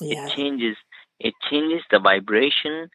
[0.00, 0.26] Yeah.
[0.26, 0.76] It changes
[1.18, 2.88] it changes the vibration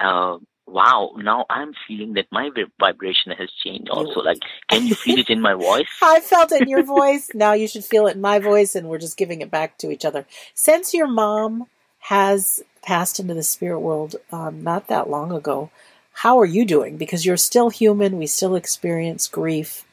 [0.00, 0.38] uh,
[0.70, 4.20] wow, now I'm feeling that my vibration has changed also.
[4.20, 4.38] Like,
[4.68, 5.86] can you feel it in my voice?
[6.02, 7.30] I felt it in your voice.
[7.34, 9.90] Now you should feel it in my voice, and we're just giving it back to
[9.90, 10.26] each other.
[10.54, 11.66] Since your mom
[12.00, 15.70] has passed into the spirit world um, not that long ago,
[16.12, 16.96] how are you doing?
[16.96, 18.18] Because you're still human.
[18.18, 19.84] We still experience grief.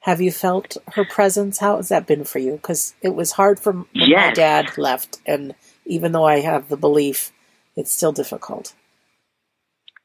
[0.00, 1.58] Have you felt her presence?
[1.58, 2.52] How has that been for you?
[2.52, 4.30] Because it was hard for when yes.
[4.30, 5.54] my dad left, and
[5.86, 7.32] even though I have the belief,
[7.74, 8.74] it's still difficult.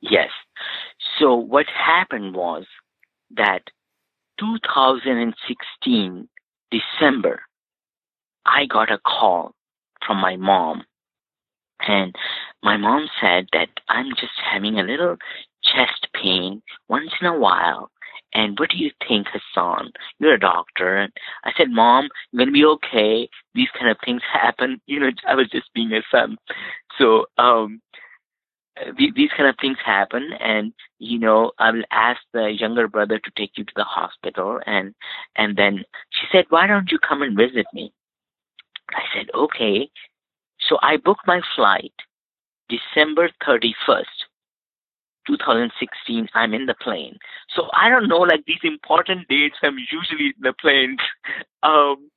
[0.02, 0.30] Yes.
[1.20, 2.66] So what happened was
[3.36, 3.64] that
[4.40, 6.30] 2016
[6.72, 7.42] December,
[8.46, 9.54] I got a call
[10.06, 10.84] from my mom.
[11.88, 12.14] And
[12.62, 15.18] my mom said that I'm just having a little
[15.64, 17.90] chest pain once in a while.
[18.34, 19.92] And what do you think, Hassan?
[20.20, 20.98] You're a doctor.
[20.98, 21.12] And
[21.46, 23.28] I said, Mom, you're going to be okay.
[23.56, 24.82] These kind of things happen.
[24.86, 26.38] You know, I was just being a son.
[26.98, 27.82] So, um,
[28.98, 33.32] these kind of things happen and you know i will ask the younger brother to
[33.36, 34.94] take you to the hospital and
[35.36, 37.94] and then she said why don't you come and visit me?
[38.92, 39.90] I said okay.
[40.68, 41.94] So i booked my flight
[42.70, 44.18] december 31st
[45.28, 47.18] 2016 i'm in the plane.
[47.56, 51.00] So i don't know like these important dates i'm usually in the planes
[51.64, 52.10] um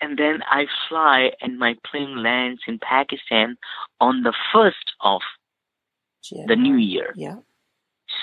[0.00, 3.56] and then i fly and my plane lands in pakistan
[4.00, 5.20] on the 1st of
[6.46, 7.12] the new year.
[7.16, 7.36] Yeah.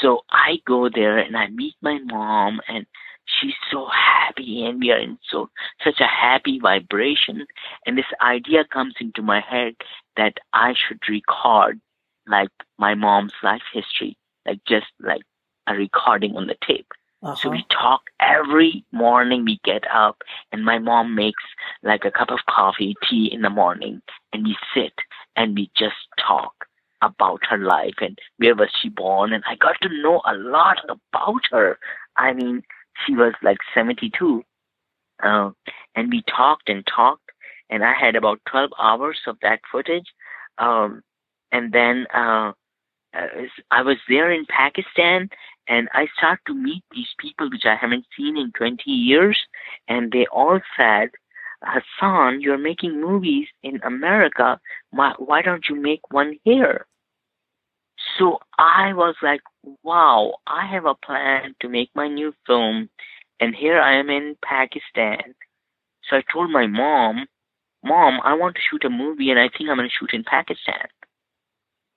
[0.02, 2.86] So I go there and I meet my mom and
[3.26, 5.50] she's so happy and we are in so
[5.84, 7.46] such a happy vibration
[7.86, 9.76] and this idea comes into my head
[10.18, 11.80] that I should record
[12.28, 15.22] like my mom's life history, like just like
[15.68, 16.88] a recording on the tape.
[17.24, 17.36] Uh-huh.
[17.36, 19.46] So we talk every morning.
[19.46, 20.22] We get up,
[20.52, 21.44] and my mom makes
[21.82, 24.94] like a cup of coffee, tea in the morning, and we sit
[25.36, 26.54] and we just talk
[27.06, 30.78] about her life and where was she born and I got to know a lot
[30.90, 31.78] about her.
[32.18, 32.64] I mean,
[33.06, 34.44] she was like 72.
[35.24, 35.52] Uh,
[35.96, 37.32] and we talked and talked
[37.70, 40.08] and I had about 12 hours of that footage.
[40.58, 41.02] Um,
[41.52, 42.52] and then uh,
[43.72, 45.30] I was there in Pakistan
[45.68, 49.40] and I start to meet these people which I haven't seen in 20 years
[49.88, 51.10] and they all said
[51.64, 54.60] Hassan, you're making movies in America.
[54.92, 56.86] Why, why don't you make one here?
[58.18, 59.42] So I was like,
[59.84, 62.90] wow, I have a plan to make my new film,
[63.40, 65.36] and here I am in Pakistan.
[66.10, 67.26] So I told my mom,
[67.86, 70.24] Mom, I want to shoot a movie, and I think I'm going to shoot in
[70.24, 70.88] Pakistan.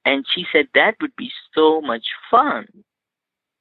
[0.05, 2.67] And she said that would be so much fun.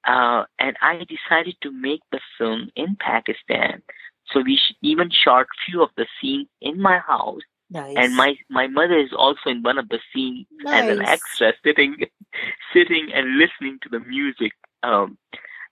[0.06, 3.82] Uh, and I decided to make the film in Pakistan.
[4.32, 7.42] So we even shot few of the scenes in my house.
[7.70, 7.96] Nice.
[7.98, 10.84] And my my mother is also in one of the scenes nice.
[10.84, 11.98] as an extra, sitting
[12.74, 14.54] sitting and listening to the music.
[14.84, 15.18] Um,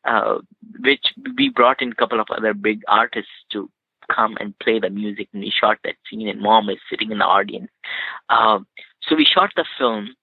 [0.03, 0.37] uh,
[0.81, 1.03] which
[1.35, 3.69] we brought in a couple of other big artists to
[4.13, 6.27] come and play the music, and we shot that scene.
[6.27, 7.71] And mom is sitting in the audience.
[8.29, 8.67] Um,
[9.01, 10.15] so we shot the film.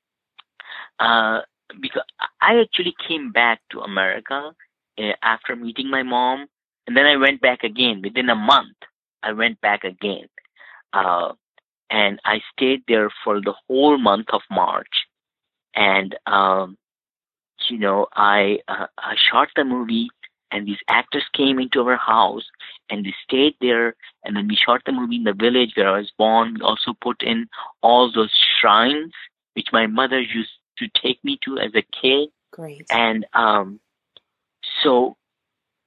[1.00, 1.40] Uh,
[1.80, 2.02] because
[2.40, 4.52] I actually came back to America
[4.98, 6.46] uh, after meeting my mom,
[6.86, 8.02] and then I went back again.
[8.02, 8.76] Within a month,
[9.22, 10.26] I went back again,
[10.92, 11.32] uh,
[11.92, 15.06] and I stayed there for the whole month of March.
[15.76, 16.76] And um,
[17.68, 20.08] you know, I uh, I shot the movie,
[20.50, 22.44] and these actors came into our house,
[22.90, 25.98] and we stayed there, and then we shot the movie in the village where I
[25.98, 26.54] was born.
[26.54, 27.46] We also put in
[27.82, 29.12] all those shrines
[29.54, 32.30] which my mother used to take me to as a kid.
[32.52, 32.86] Great.
[32.90, 33.80] And um,
[34.82, 35.16] so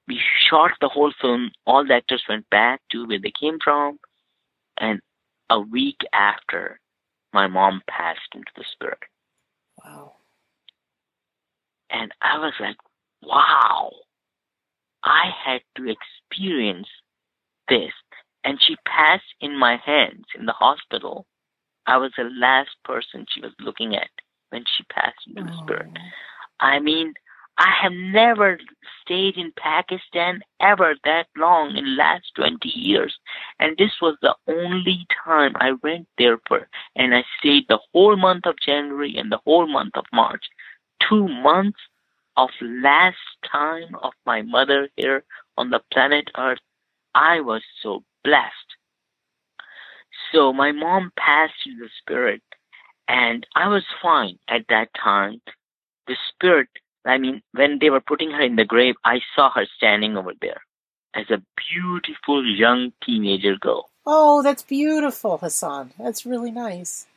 [0.07, 1.51] we shot the whole film.
[1.65, 3.99] All the actors went back to where they came from,
[4.77, 5.01] and
[5.49, 6.79] a week after,
[7.33, 8.99] my mom passed into the spirit.
[9.83, 10.13] Wow.
[11.89, 12.77] And I was like,
[13.21, 13.91] wow,
[15.03, 16.87] I had to experience
[17.69, 17.91] this.
[18.43, 21.25] And she passed in my hands in the hospital.
[21.87, 24.09] I was the last person she was looking at
[24.49, 25.89] when she passed into the spirit.
[25.95, 26.01] Oh.
[26.59, 27.13] I mean,
[27.57, 28.59] I have never
[29.01, 33.17] stayed in Pakistan ever that long in last 20 years.
[33.59, 38.17] And this was the only time I went there for, and I stayed the whole
[38.17, 40.43] month of January and the whole month of March.
[41.07, 41.79] Two months
[42.35, 43.17] of last
[43.49, 45.23] time of my mother here
[45.57, 46.59] on the planet Earth.
[47.13, 48.75] I was so blessed.
[50.33, 52.41] So my mom passed in the spirit
[53.07, 55.41] and I was fine at that time.
[56.07, 56.67] The spirit
[57.05, 60.33] I mean, when they were putting her in the grave, I saw her standing over
[60.41, 60.61] there
[61.13, 61.41] as a
[61.71, 63.89] beautiful young teenager girl.
[64.05, 65.91] Oh, that's beautiful, Hassan.
[65.97, 67.07] That's really nice.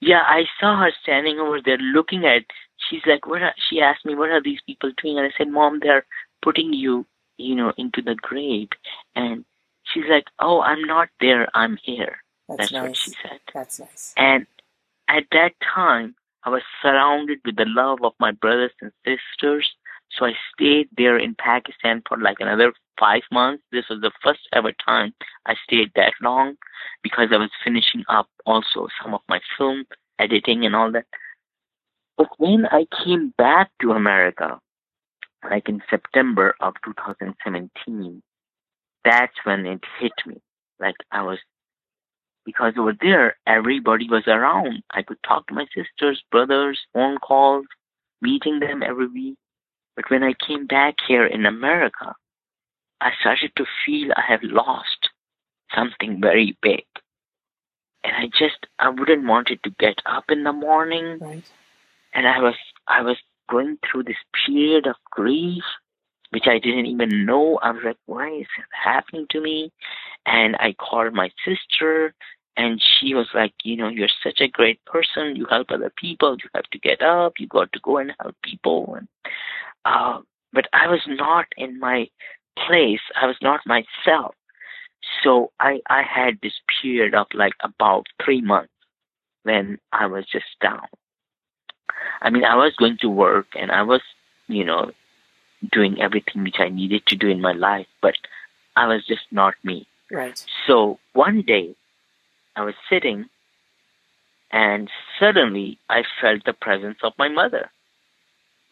[0.00, 2.42] Yeah, I saw her standing over there looking at.
[2.90, 5.48] She's like, "What?" Are, she asked me, "What are these people doing?" And I said,
[5.48, 6.04] "Mom, they're
[6.42, 7.06] putting you,
[7.38, 8.68] you know, into the grave."
[9.16, 9.44] And
[9.84, 11.48] she's like, "Oh, I'm not there.
[11.54, 12.82] I'm here." That's, That's nice.
[12.82, 13.40] what she said.
[13.54, 14.14] That's nice.
[14.16, 14.46] And
[15.08, 19.68] at that time, I was surrounded with the love of my brothers and sisters.
[20.10, 23.62] So I stayed there in Pakistan for like another five months.
[23.72, 25.14] This was the first ever time
[25.46, 26.56] I stayed that long
[27.02, 29.84] because I was finishing up also some of my film
[30.18, 31.06] editing and all that.
[32.16, 34.60] But when I came back to America,
[35.50, 38.22] like in September of 2017,
[39.04, 40.40] that's when it hit me.
[40.78, 41.38] Like I was
[42.44, 44.82] because over there everybody was around.
[44.92, 47.66] I could talk to my sisters, brothers, phone calls,
[48.20, 49.36] meeting them every week.
[49.96, 52.14] But when I came back here in America,
[53.00, 55.08] I started to feel I have lost
[55.74, 56.84] something very big.
[58.02, 61.44] And I just, I wouldn't want it to get up in the morning Right.
[62.12, 62.54] and I was
[62.88, 63.16] I was
[63.50, 64.16] going through this
[64.46, 65.64] period of grief
[66.30, 67.58] which I didn't even know.
[67.62, 69.70] I was like, why is it happening to me?
[70.26, 72.12] And I called my sister,
[72.56, 75.36] and she was like, you know, you're such a great person.
[75.36, 76.36] You help other people.
[76.42, 77.34] You have to get up.
[77.38, 78.94] You got to go and help people.
[78.96, 79.08] And
[79.84, 80.20] uh,
[80.52, 82.08] but I was not in my
[82.66, 83.00] place.
[83.20, 84.34] I was not myself.
[85.22, 88.72] So I I had this period of like about three months
[89.42, 90.86] when I was just down.
[92.22, 94.00] I mean, I was going to work and I was,
[94.48, 94.90] you know,
[95.72, 98.14] doing everything which I needed to do in my life, but
[98.76, 99.86] I was just not me.
[100.10, 100.42] Right.
[100.66, 101.76] So one day
[102.56, 103.26] I was sitting
[104.52, 107.70] and suddenly I felt the presence of my mother.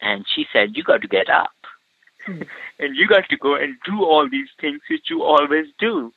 [0.01, 1.51] And she said, You got to get up.
[2.25, 2.41] Hmm.
[2.79, 6.11] and you got to go and do all these things which you always do.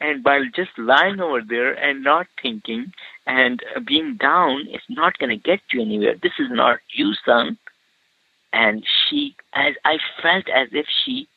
[0.00, 2.92] And by just lying over there and not thinking
[3.26, 6.14] and being down, it's not going to get you anywhere.
[6.20, 7.58] This is not you, son
[8.52, 11.28] and she as I felt as if she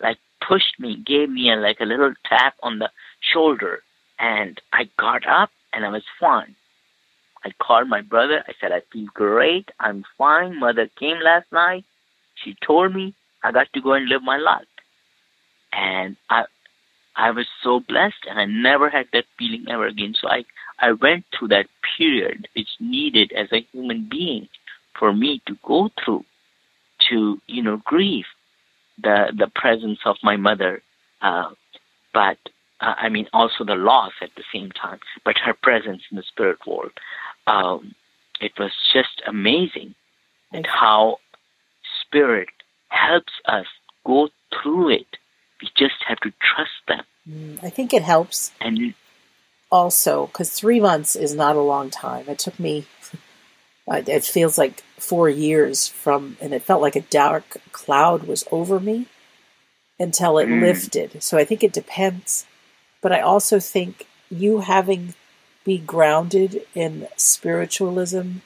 [0.00, 3.82] like pushed me, gave me a, like a little tap on the shoulder,
[4.24, 6.56] and I got up and I was fine.
[7.44, 8.42] I called my brother.
[8.48, 9.68] I said, I feel great.
[9.78, 10.58] I'm fine.
[10.58, 11.84] Mother came last night.
[12.42, 14.72] She told me I got to go and live my life.
[15.72, 16.44] And I
[17.16, 20.14] I was so blessed and I never had that feeling ever again.
[20.20, 20.44] So I,
[20.80, 21.66] I went through that
[21.96, 24.48] period which needed as a human being
[24.98, 26.24] for me to go through
[27.10, 28.30] to you know grieve
[29.02, 30.82] the the presence of my mother,
[31.20, 31.50] uh,
[32.12, 32.38] but
[32.84, 35.00] uh, I mean also the loss at the same time.
[35.24, 36.92] But her presence in the spirit world,
[37.46, 37.94] um,
[38.40, 39.94] it was just amazing,
[40.52, 41.18] and how
[42.02, 42.48] spirit
[42.88, 43.66] helps us
[44.06, 45.06] go through it.
[45.60, 47.04] We just have to trust them.
[47.28, 48.52] Mm, I think it helps.
[48.60, 48.94] And
[49.70, 52.28] also, because three months is not a long time.
[52.28, 52.86] It took me
[53.86, 58.80] it feels like four years from, and it felt like a dark cloud was over
[58.80, 59.06] me
[59.98, 60.60] until it mm.
[60.60, 61.22] lifted.
[61.22, 62.46] So I think it depends.
[63.04, 65.12] But I also think you having
[65.62, 68.38] be grounded in spiritualism,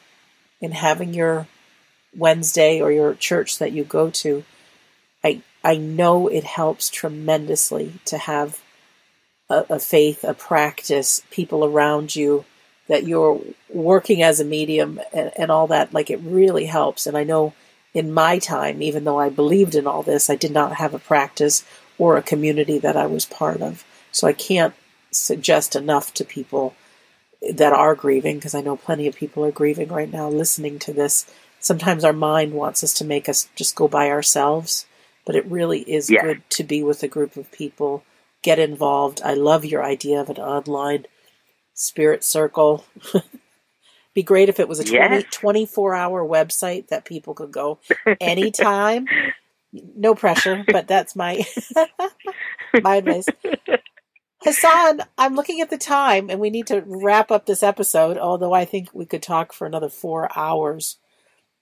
[0.60, 1.46] in having your
[2.16, 4.42] Wednesday or your church that you go to,
[5.22, 8.60] I I know it helps tremendously to have
[9.48, 12.44] a, a faith, a practice, people around you
[12.88, 13.40] that you're
[13.72, 17.06] working as a medium and, and all that, like it really helps.
[17.06, 17.52] And I know
[17.94, 20.98] in my time, even though I believed in all this, I did not have a
[20.98, 21.64] practice
[21.96, 23.84] or a community that I was part of.
[24.12, 24.74] So I can't
[25.10, 26.74] suggest enough to people
[27.52, 30.92] that are grieving, because I know plenty of people are grieving right now listening to
[30.92, 31.30] this.
[31.60, 34.86] Sometimes our mind wants us to make us just go by ourselves,
[35.24, 36.22] but it really is yeah.
[36.22, 38.02] good to be with a group of people,
[38.42, 39.20] get involved.
[39.24, 41.06] I love your idea of an online
[41.74, 42.84] Spirit Circle.
[44.14, 45.22] Be great if it was a yes.
[45.30, 47.78] 24 hour website that people could go
[48.20, 49.06] anytime.
[49.72, 51.46] no pressure, but that's my
[52.82, 53.26] my advice.
[54.42, 58.52] Hassan, I'm looking at the time and we need to wrap up this episode, although
[58.52, 60.98] I think we could talk for another four hours.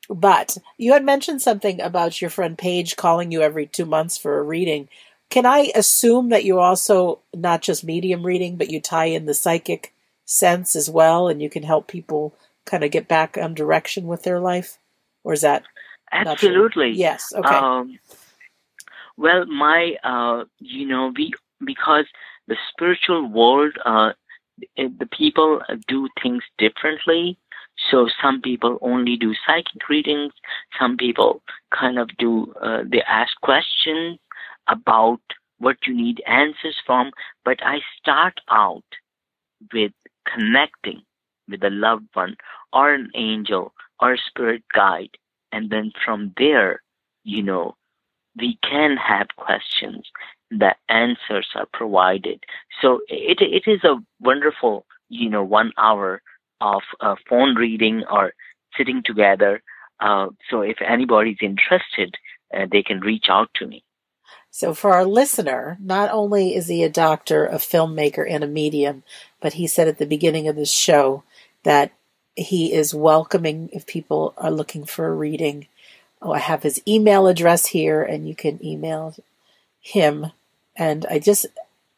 [0.08, 4.38] But you had mentioned something about your friend Paige calling you every two months for
[4.38, 4.88] a reading.
[5.30, 9.34] Can I assume that you also not just medium reading, but you tie in the
[9.34, 9.92] psychic
[10.24, 14.22] sense as well, and you can help people kind of get back on direction with
[14.22, 14.78] their life?
[15.24, 15.64] Or is that
[16.12, 17.32] absolutely yes?
[17.34, 17.48] Okay.
[17.48, 17.98] Um,
[19.16, 21.32] well, my uh, you know, we
[21.64, 22.06] because
[22.48, 24.12] the spiritual world, uh,
[24.76, 27.38] the people do things differently.
[27.90, 30.32] So some people only do psychic readings.
[30.78, 31.42] Some people
[31.78, 32.54] kind of do.
[32.60, 34.18] Uh, they ask questions
[34.68, 35.20] about
[35.58, 37.10] what you need answers from.
[37.44, 38.84] But I start out
[39.72, 39.92] with
[40.26, 41.02] connecting
[41.48, 42.36] with a loved one
[42.72, 45.16] or an angel or a spirit guide.
[45.52, 46.82] And then from there,
[47.24, 47.76] you know,
[48.36, 50.06] we can have questions.
[50.50, 52.44] The answers are provided.
[52.80, 56.22] So it, it is a wonderful, you know, one hour
[56.60, 58.32] of uh, phone reading or
[58.76, 59.62] sitting together.
[60.00, 62.14] Uh, so if anybody's interested,
[62.54, 63.82] uh, they can reach out to me.
[64.50, 69.02] So for our listener, not only is he a doctor, a filmmaker, and a medium,
[69.40, 71.24] but he said at the beginning of this show
[71.62, 71.92] that
[72.34, 75.66] he is welcoming if people are looking for a reading.
[76.22, 79.14] Oh, I have his email address here, and you can email
[79.80, 80.32] him.
[80.76, 81.46] And I just,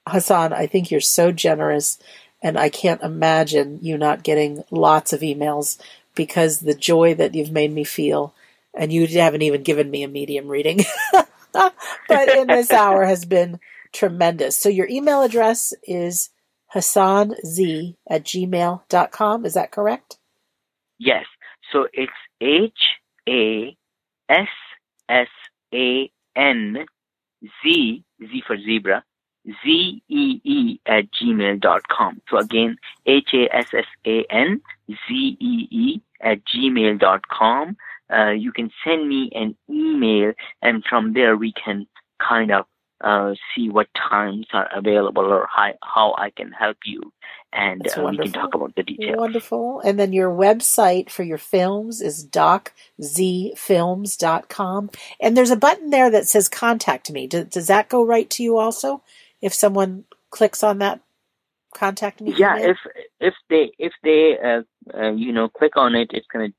[0.06, 1.98] Hassan, I think you're so generous,
[2.42, 5.78] and I can't imagine you not getting lots of emails
[6.14, 8.34] because the joy that you've made me feel,
[8.74, 10.80] and you haven't even given me a medium reading,
[11.52, 13.58] but in this hour has been
[13.92, 14.56] tremendous.
[14.56, 16.30] So your email address is
[16.74, 19.44] hassanzee at gmail.com.
[19.44, 20.18] Is that correct?
[20.98, 21.24] Yes.
[21.72, 22.72] So it's H
[23.28, 23.76] A
[24.28, 24.48] S
[25.08, 25.28] S
[25.74, 26.86] A N
[27.62, 29.04] Z, Z for zebra,
[29.46, 32.20] Z E E at gmail dot com.
[32.28, 37.76] So again, H A S S A N Z E E at gmail dot com.
[38.12, 41.86] Uh, you can send me an email, and from there we can
[42.18, 42.64] kind of
[43.02, 45.46] uh, see what times are available or
[45.82, 47.12] how I can help you,
[47.52, 49.16] and uh, we can talk about the details.
[49.16, 49.80] Wonderful.
[49.80, 54.90] And then your website for your films is doczeefilms.com.
[55.20, 57.26] And there's a button there that says contact me.
[57.26, 59.02] Does, does that go right to you also?
[59.40, 61.00] If someone clicks on that
[61.74, 62.34] contact me?
[62.36, 62.76] Yeah, if
[63.20, 64.62] if they if they uh,
[64.96, 66.54] uh, you know click on it, it's going to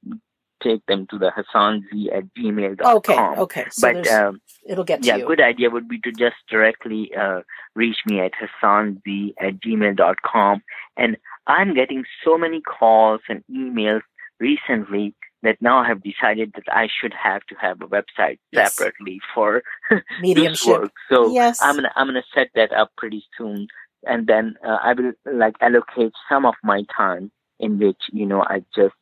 [0.61, 2.97] take them to the hassanzee at gmail.com.
[2.97, 3.65] Okay, okay.
[3.71, 5.25] So but um, it'll get yeah, you.
[5.25, 7.41] good idea would be to just directly uh,
[7.75, 10.61] reach me at hassanzee at gmail.com.
[10.97, 14.01] And I'm getting so many calls and emails
[14.39, 18.75] recently that now I have decided that I should have to have a website yes.
[18.75, 19.63] separately for
[20.21, 20.91] this work.
[21.09, 21.61] So yes.
[21.61, 23.67] I'm gonna I'm gonna set that up pretty soon,
[24.03, 28.41] and then uh, I will like allocate some of my time in which you know
[28.41, 28.95] I just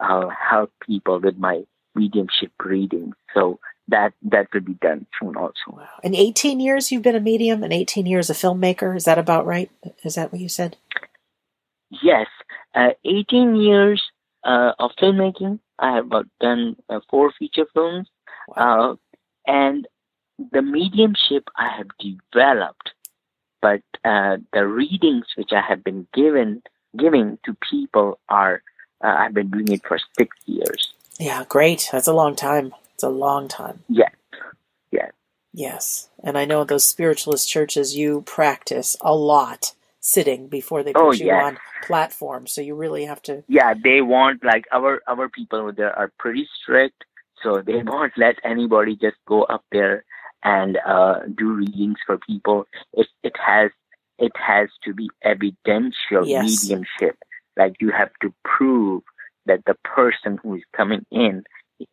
[0.00, 1.62] uh, help people with my
[1.94, 3.12] mediumship reading.
[3.34, 5.52] So that that could be done soon also.
[5.68, 5.88] Wow.
[6.02, 8.96] In 18 years you've been a medium and 18 years a filmmaker.
[8.96, 9.70] Is that about right?
[10.04, 10.76] Is that what you said?
[12.02, 12.28] Yes.
[12.74, 14.02] Uh, 18 years
[14.44, 15.58] uh, of filmmaking.
[15.78, 18.08] I have done uh, four feature films.
[18.48, 18.92] Wow.
[18.92, 18.96] Uh,
[19.46, 19.88] and
[20.52, 22.92] the mediumship I have developed,
[23.60, 26.62] but uh, the readings which I have been given
[26.98, 28.62] giving to people are
[29.02, 30.94] uh, I've been doing it for six years.
[31.18, 31.88] Yeah, great.
[31.92, 32.74] That's a long time.
[32.94, 33.80] It's a long time.
[33.88, 34.12] Yes.
[34.90, 35.12] Yes.
[35.52, 36.08] Yes.
[36.22, 41.12] And I know those spiritualist churches you practice a lot sitting before they put oh,
[41.12, 42.52] you on platforms.
[42.52, 46.48] So you really have to Yeah, they want like our our people there are pretty
[46.62, 47.04] strict,
[47.42, 50.04] so they won't let anybody just go up there
[50.42, 52.66] and uh, do readings for people.
[52.94, 53.70] It it has
[54.18, 56.64] it has to be evidential yes.
[56.64, 57.16] mediumship.
[57.60, 59.02] Like you have to prove
[59.44, 61.44] that the person who is coming in,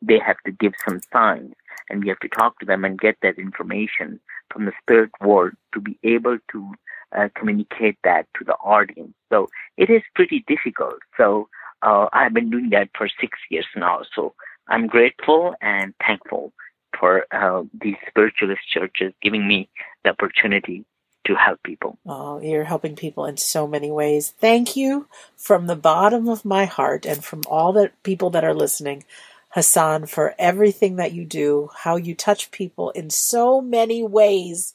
[0.01, 1.53] they have to give some signs
[1.89, 4.19] and we have to talk to them and get that information
[4.51, 6.73] from the spirit world to be able to
[7.17, 9.13] uh, communicate that to the audience.
[9.31, 9.47] So
[9.77, 10.99] it is pretty difficult.
[11.17, 11.49] So
[11.81, 14.01] uh, I've been doing that for six years now.
[14.15, 14.33] So
[14.69, 16.53] I'm grateful and thankful
[16.97, 19.69] for uh, these spiritualist churches giving me
[20.03, 20.85] the opportunity
[21.27, 21.97] to help people.
[22.05, 24.33] Oh, you're helping people in so many ways.
[24.39, 28.53] Thank you from the bottom of my heart and from all the people that are
[28.53, 29.03] listening,
[29.49, 34.73] Hassan, for everything that you do, how you touch people in so many ways.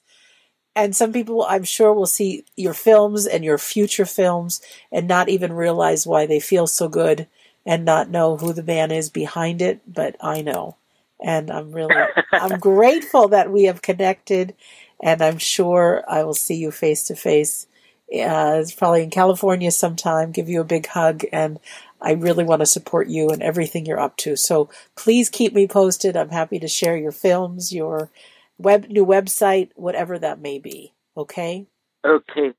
[0.77, 5.29] And some people, I'm sure, will see your films and your future films and not
[5.29, 7.27] even realize why they feel so good
[7.65, 9.81] and not know who the man is behind it.
[9.87, 10.77] But I know.
[11.23, 11.95] And I'm really,
[12.33, 14.55] I'm grateful that we have connected
[15.03, 17.67] and I'm sure I will see you face to face.
[18.09, 20.33] It's probably in California sometime.
[20.33, 21.59] Give you a big hug, and
[22.01, 24.37] I really want to support you and everything you're up to.
[24.37, 26.17] So please keep me posted.
[26.17, 28.11] I'm happy to share your films, your
[28.59, 30.93] web new website, whatever that may be.
[31.17, 31.67] Okay.
[32.05, 32.53] Okay.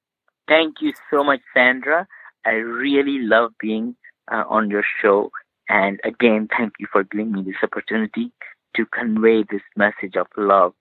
[0.48, 2.08] Thank you so much, Sandra.
[2.46, 3.96] I really love being
[4.32, 5.32] uh, on your show.
[5.70, 8.32] And again, thank you for giving me this opportunity
[8.76, 10.74] to convey this message of love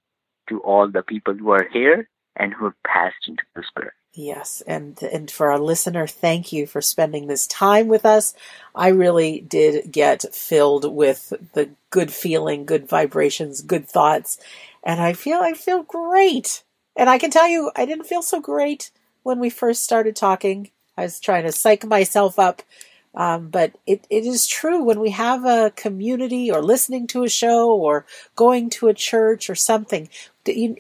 [0.48, 3.94] to all the people who are here and who have passed into the spirit.
[4.14, 8.35] Yes, and and for our listener, thank you for spending this time with us.
[8.74, 14.39] I really did get filled with the good feeling, good vibrations, good thoughts,
[14.85, 16.62] and I feel I feel great.
[16.94, 18.90] And I can tell you, I didn't feel so great
[19.23, 20.70] when we first started talking.
[20.94, 22.62] I was trying to psych myself up
[23.14, 27.28] um, but it, it is true when we have a community or listening to a
[27.28, 28.06] show or
[28.36, 30.09] going to a church or something,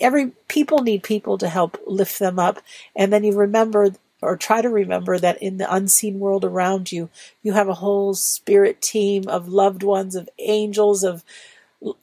[0.00, 2.60] every people need people to help lift them up.
[2.96, 3.90] And then you remember
[4.22, 7.10] or try to remember that in the unseen world around you,
[7.42, 11.24] you have a whole spirit team of loved ones, of angels, of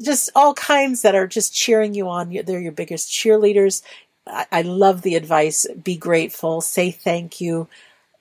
[0.01, 2.37] just all kinds that are just cheering you on.
[2.45, 3.81] They're your biggest cheerleaders.
[4.27, 5.65] I, I love the advice.
[5.81, 6.59] Be grateful.
[6.59, 7.69] Say thank you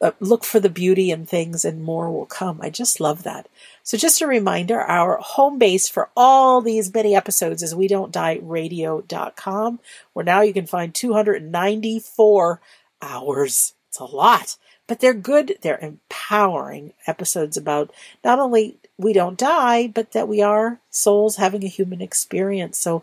[0.01, 2.61] uh, look for the beauty in things and more will come.
[2.63, 3.49] I just love that.
[3.83, 8.13] So just a reminder, our home base for all these many episodes is we don't
[8.13, 9.81] die radio.com
[10.13, 12.61] where now you can find 294
[13.03, 13.75] hours.
[13.89, 14.57] It's a lot,
[14.87, 15.57] but they're good.
[15.63, 17.91] They're empowering episodes about
[18.23, 22.79] not only we don't die, but that we are souls having a human experience.
[22.79, 23.03] So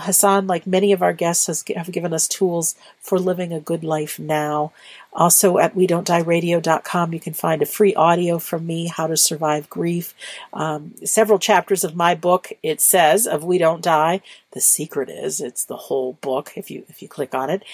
[0.00, 3.84] Hassan, like many of our guests, has, have given us tools for living a good
[3.84, 4.72] life now.
[5.12, 9.06] Also at we don't die radio.com, you can find a free audio from me, How
[9.06, 10.14] to Survive Grief.
[10.52, 14.20] Um, several chapters of my book, it says, of We Don't Die.
[14.52, 17.64] The secret is it's the whole book if you, if you click on it.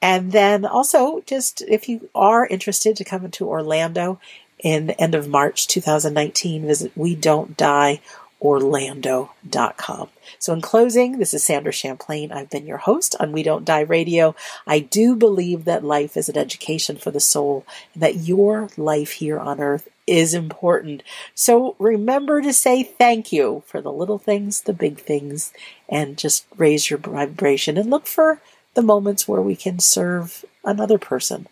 [0.00, 4.20] And then also just if you are interested to come into Orlando
[4.58, 8.00] in end of March 2019, visit we don't die
[8.44, 10.08] orlando.com.
[10.38, 12.30] So in closing, this is Sandra Champlain.
[12.30, 14.36] I've been your host on We Don't Die Radio.
[14.66, 17.64] I do believe that life is an education for the soul
[17.94, 21.02] and that your life here on earth is important.
[21.34, 25.52] So remember to say thank you for the little things, the big things,
[25.88, 28.42] and just raise your vibration and look for
[28.74, 31.46] the moments where we can serve another person.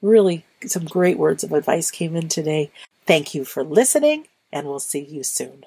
[0.00, 2.70] Really, some great words of advice came in today.
[3.04, 5.64] Thank you for listening, and we'll see you soon.